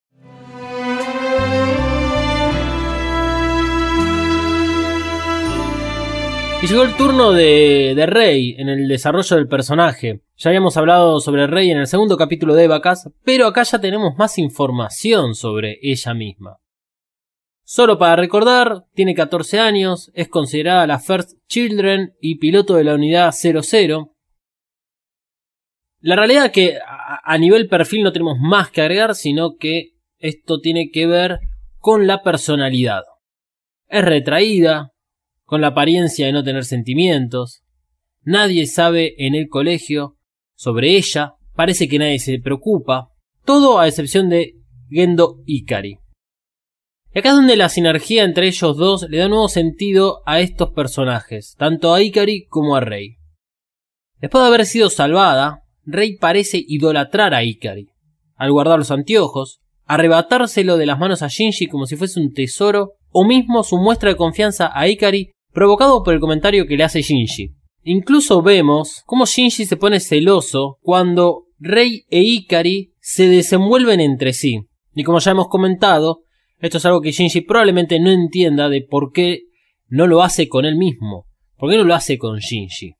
[6.61, 10.21] Y llegó el turno de, Rey en el desarrollo del personaje.
[10.37, 14.15] Ya habíamos hablado sobre Rey en el segundo capítulo de Vacas, pero acá ya tenemos
[14.17, 16.57] más información sobre ella misma.
[17.63, 22.95] Solo para recordar, tiene 14 años, es considerada la First Children y piloto de la
[22.95, 24.13] unidad 00.
[25.99, 30.59] La realidad es que a nivel perfil no tenemos más que agregar, sino que esto
[30.59, 31.39] tiene que ver
[31.79, 33.01] con la personalidad.
[33.87, 34.91] Es retraída,
[35.45, 37.63] con la apariencia de no tener sentimientos.
[38.23, 40.17] Nadie sabe en el colegio
[40.55, 43.09] sobre ella, parece que nadie se preocupa.
[43.45, 44.55] Todo a excepción de
[44.89, 45.99] Gendo Ikari.
[47.13, 50.71] Y acá es donde la sinergia entre ellos dos le da nuevo sentido a estos
[50.71, 53.17] personajes, tanto a Ikari como a Rei.
[54.19, 57.87] Después de haber sido salvada, Rei parece idolatrar a Ikari.
[58.35, 62.93] Al guardar los anteojos, arrebatárselo de las manos a Shinji como si fuese un tesoro,
[63.11, 67.01] o mismo su muestra de confianza a Ikari provocado por el comentario que le hace
[67.01, 67.55] Shinji.
[67.83, 74.59] Incluso vemos cómo Shinji se pone celoso cuando Rei e Ikari se desenvuelven entre sí.
[74.93, 76.23] Y como ya hemos comentado,
[76.59, 79.43] esto es algo que Shinji probablemente no entienda de por qué
[79.87, 81.25] no lo hace con él mismo.
[81.57, 82.95] ¿Por qué no lo hace con Shinji?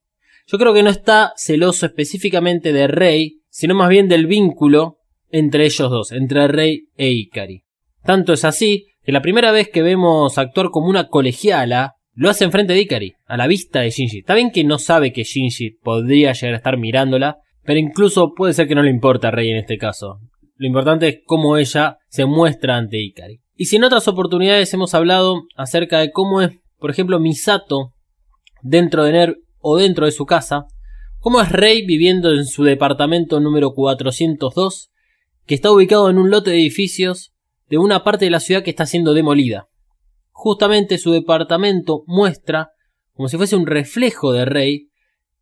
[0.48, 5.00] Yo creo que no está celoso específicamente de Rei, sino más bien del vínculo
[5.30, 7.64] entre ellos dos, entre Rei e Ikari.
[8.04, 12.46] Tanto es así que la primera vez que vemos actuar como una colegiala, lo hace
[12.46, 14.20] enfrente de Ikari, a la vista de Shinji.
[14.20, 18.54] Está bien que no sabe que Shinji podría llegar a estar mirándola, pero incluso puede
[18.54, 20.20] ser que no le importa a Rei en este caso.
[20.56, 23.42] Lo importante es cómo ella se muestra ante Ikari.
[23.58, 27.94] Y si en otras oportunidades hemos hablado acerca de cómo es, por ejemplo, Misato
[28.62, 30.68] dentro de Ner o dentro de su casa,
[31.20, 34.90] cómo es Rei viviendo en su departamento número 402,
[35.46, 37.34] que está ubicado en un lote de edificios
[37.70, 39.68] de una parte de la ciudad que está siendo demolida.
[40.38, 42.72] Justamente su departamento muestra,
[43.14, 44.90] como si fuese un reflejo de Rey,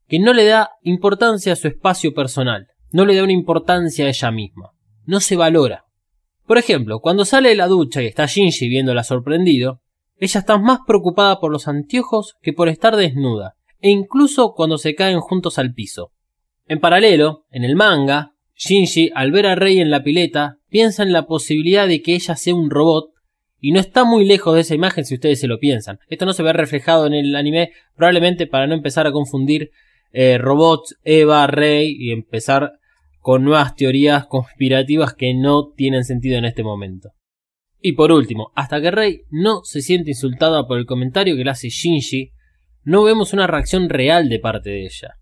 [0.08, 4.10] que no le da importancia a su espacio personal, no le da una importancia a
[4.10, 4.70] ella misma,
[5.06, 5.86] no se valora.
[6.46, 9.82] Por ejemplo, cuando sale de la ducha y está Shinji viéndola sorprendido,
[10.20, 14.94] ella está más preocupada por los anteojos que por estar desnuda, e incluso cuando se
[14.94, 16.12] caen juntos al piso.
[16.68, 21.14] En paralelo, en el manga, Shinji, al ver a Rei en la pileta, piensa en
[21.14, 23.12] la posibilidad de que ella sea un robot,
[23.66, 25.97] y no está muy lejos de esa imagen si ustedes se lo piensan.
[26.09, 29.72] Esto no se ve reflejado en el anime, probablemente para no empezar a confundir
[30.11, 32.74] eh, robots, Eva, Rei, y empezar
[33.20, 37.11] con nuevas teorías conspirativas que no tienen sentido en este momento.
[37.80, 41.51] Y por último, hasta que Rei no se siente insultada por el comentario que le
[41.51, 42.34] hace Shinji,
[42.84, 45.16] no vemos una reacción real de parte de ella,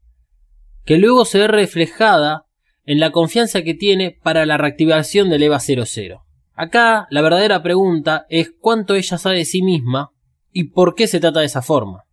[0.83, 2.45] que luego se ve reflejada
[2.85, 6.23] en la confianza que tiene para la reactivación del EVA 00.
[6.53, 10.11] Acá la verdadera pregunta es cuánto ella sabe de sí misma
[10.51, 12.03] y por qué se trata de esa forma.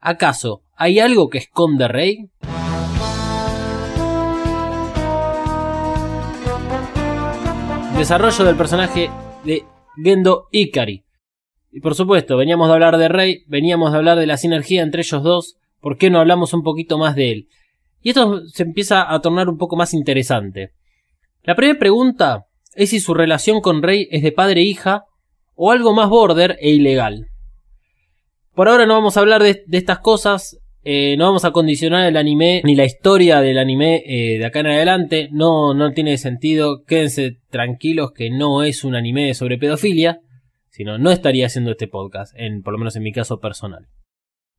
[0.00, 2.30] ¿Acaso hay algo que esconde Rey?
[7.96, 9.10] Desarrollo del personaje
[9.44, 9.64] de
[9.96, 11.04] Gendo Ikari.
[11.72, 15.02] Y por supuesto, veníamos de hablar de Rey, veníamos de hablar de la sinergia entre
[15.02, 17.48] ellos dos, ¿por qué no hablamos un poquito más de él?
[18.00, 20.72] Y esto se empieza a tornar un poco más interesante.
[21.42, 25.04] La primera pregunta es si su relación con Rey es de padre-hija
[25.54, 27.26] o algo más border e ilegal.
[28.54, 32.08] Por ahora no vamos a hablar de, de estas cosas, eh, no vamos a condicionar
[32.08, 36.18] el anime ni la historia del anime eh, de acá en adelante, no, no tiene
[36.18, 40.20] sentido, quédense tranquilos que no es un anime sobre pedofilia,
[40.70, 43.86] sino no estaría haciendo este podcast, en, por lo menos en mi caso personal.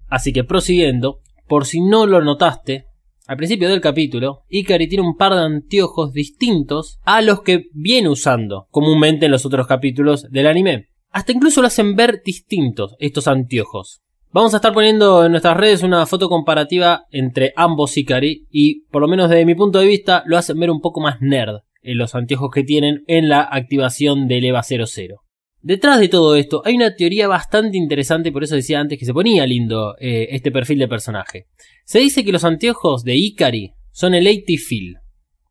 [0.08, 2.86] Así que prosiguiendo, por si no lo notaste,
[3.26, 8.10] al principio del capítulo, Ikari tiene un par de anteojos distintos a los que viene
[8.10, 10.90] usando comúnmente en los otros capítulos del anime.
[11.10, 14.02] Hasta incluso lo hacen ver distintos estos anteojos.
[14.32, 19.02] Vamos a estar poniendo en nuestras redes una foto comparativa entre ambos Ikari y, por
[19.02, 21.98] lo menos desde mi punto de vista, lo hacen ver un poco más nerd en
[21.98, 25.23] los anteojos que tienen en la activación del EVA 00.
[25.64, 29.14] Detrás de todo esto hay una teoría bastante interesante, por eso decía antes que se
[29.14, 31.48] ponía lindo eh, este perfil de personaje.
[31.86, 34.98] Se dice que los anteojos de Ikari son el 80 feel.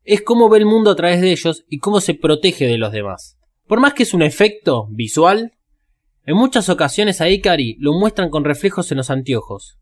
[0.03, 2.91] Es cómo ve el mundo a través de ellos y cómo se protege de los
[2.91, 3.39] demás.
[3.65, 5.53] Por más que es un efecto visual,
[6.27, 9.79] en muchas ocasiones a Ikari lo muestran con reflejos en los anteojos,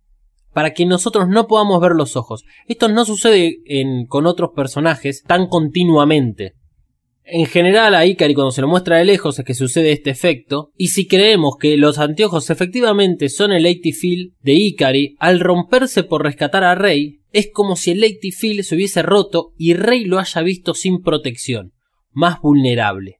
[0.54, 2.46] para que nosotros no podamos ver los ojos.
[2.68, 3.58] Esto no sucede
[4.08, 6.54] con otros personajes tan continuamente.
[7.24, 10.72] En general a Ikari cuando se lo muestra de lejos es que sucede este efecto,
[10.76, 16.04] y si creemos que los anteojos efectivamente son el 80 feel de Ikari, al romperse
[16.04, 20.06] por rescatar a Rey, es como si el 80 feel se hubiese roto y Rey
[20.06, 21.74] lo haya visto sin protección,
[22.12, 23.20] más vulnerable.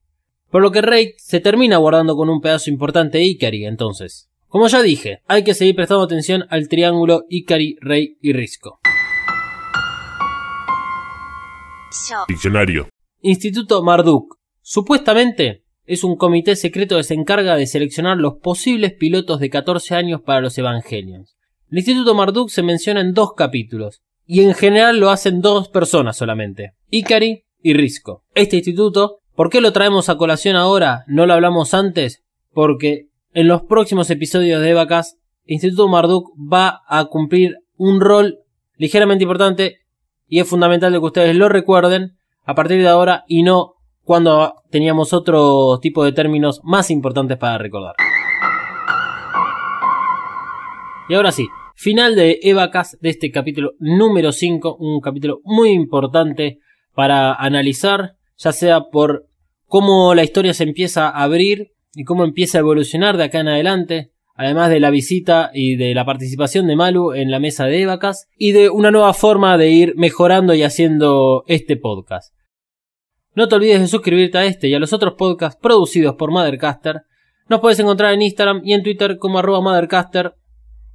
[0.50, 4.28] Por lo que Rey se termina guardando con un pedazo importante de Ikari entonces.
[4.48, 8.78] Como ya dije, hay que seguir prestando atención al triángulo Ikari, Rey y Risco.
[11.92, 12.88] 書 Diccionario.
[13.24, 14.40] Instituto Marduk.
[14.62, 19.94] Supuestamente es un comité secreto que se encarga de seleccionar los posibles pilotos de 14
[19.94, 21.36] años para los Evangelions.
[21.70, 26.16] El Instituto Marduk se menciona en dos capítulos, y en general lo hacen dos personas
[26.16, 28.24] solamente, Ikari y Risco.
[28.34, 31.04] Este instituto, ¿por qué lo traemos a colación ahora?
[31.06, 32.24] ¿No lo hablamos antes?
[32.50, 38.40] Porque en los próximos episodios de Evacas, Instituto Marduk va a cumplir un rol
[38.78, 39.78] ligeramente importante
[40.26, 43.74] y es fundamental que ustedes lo recuerden a partir de ahora y no
[44.04, 47.94] cuando teníamos otro tipo de términos más importantes para recordar.
[51.08, 56.58] Y ahora sí, final de Evacas de este capítulo número 5, un capítulo muy importante
[56.94, 59.26] para analizar, ya sea por
[59.66, 63.48] cómo la historia se empieza a abrir y cómo empieza a evolucionar de acá en
[63.48, 64.11] adelante,
[64.42, 68.26] además de la visita y de la participación de Malu en la mesa de Evacas
[68.36, 72.34] y de una nueva forma de ir mejorando y haciendo este podcast.
[73.34, 77.02] No te olvides de suscribirte a este y a los otros podcasts producidos por Mothercaster.
[77.48, 80.34] Nos puedes encontrar en Instagram y en Twitter como arroba Mothercaster.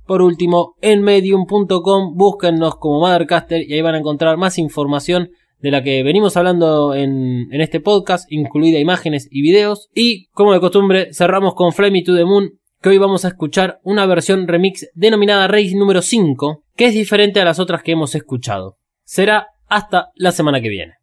[0.05, 5.29] Por último, en medium.com búsquennos como Mothercaster y ahí van a encontrar más información
[5.59, 9.89] de la que venimos hablando en, en este podcast, incluida imágenes y videos.
[9.95, 13.29] Y, como de costumbre, cerramos con Fly Me to the Moon, que hoy vamos a
[13.29, 17.93] escuchar una versión remix denominada Race número 5, que es diferente a las otras que
[17.93, 18.77] hemos escuchado.
[19.03, 20.93] Será hasta la semana que viene.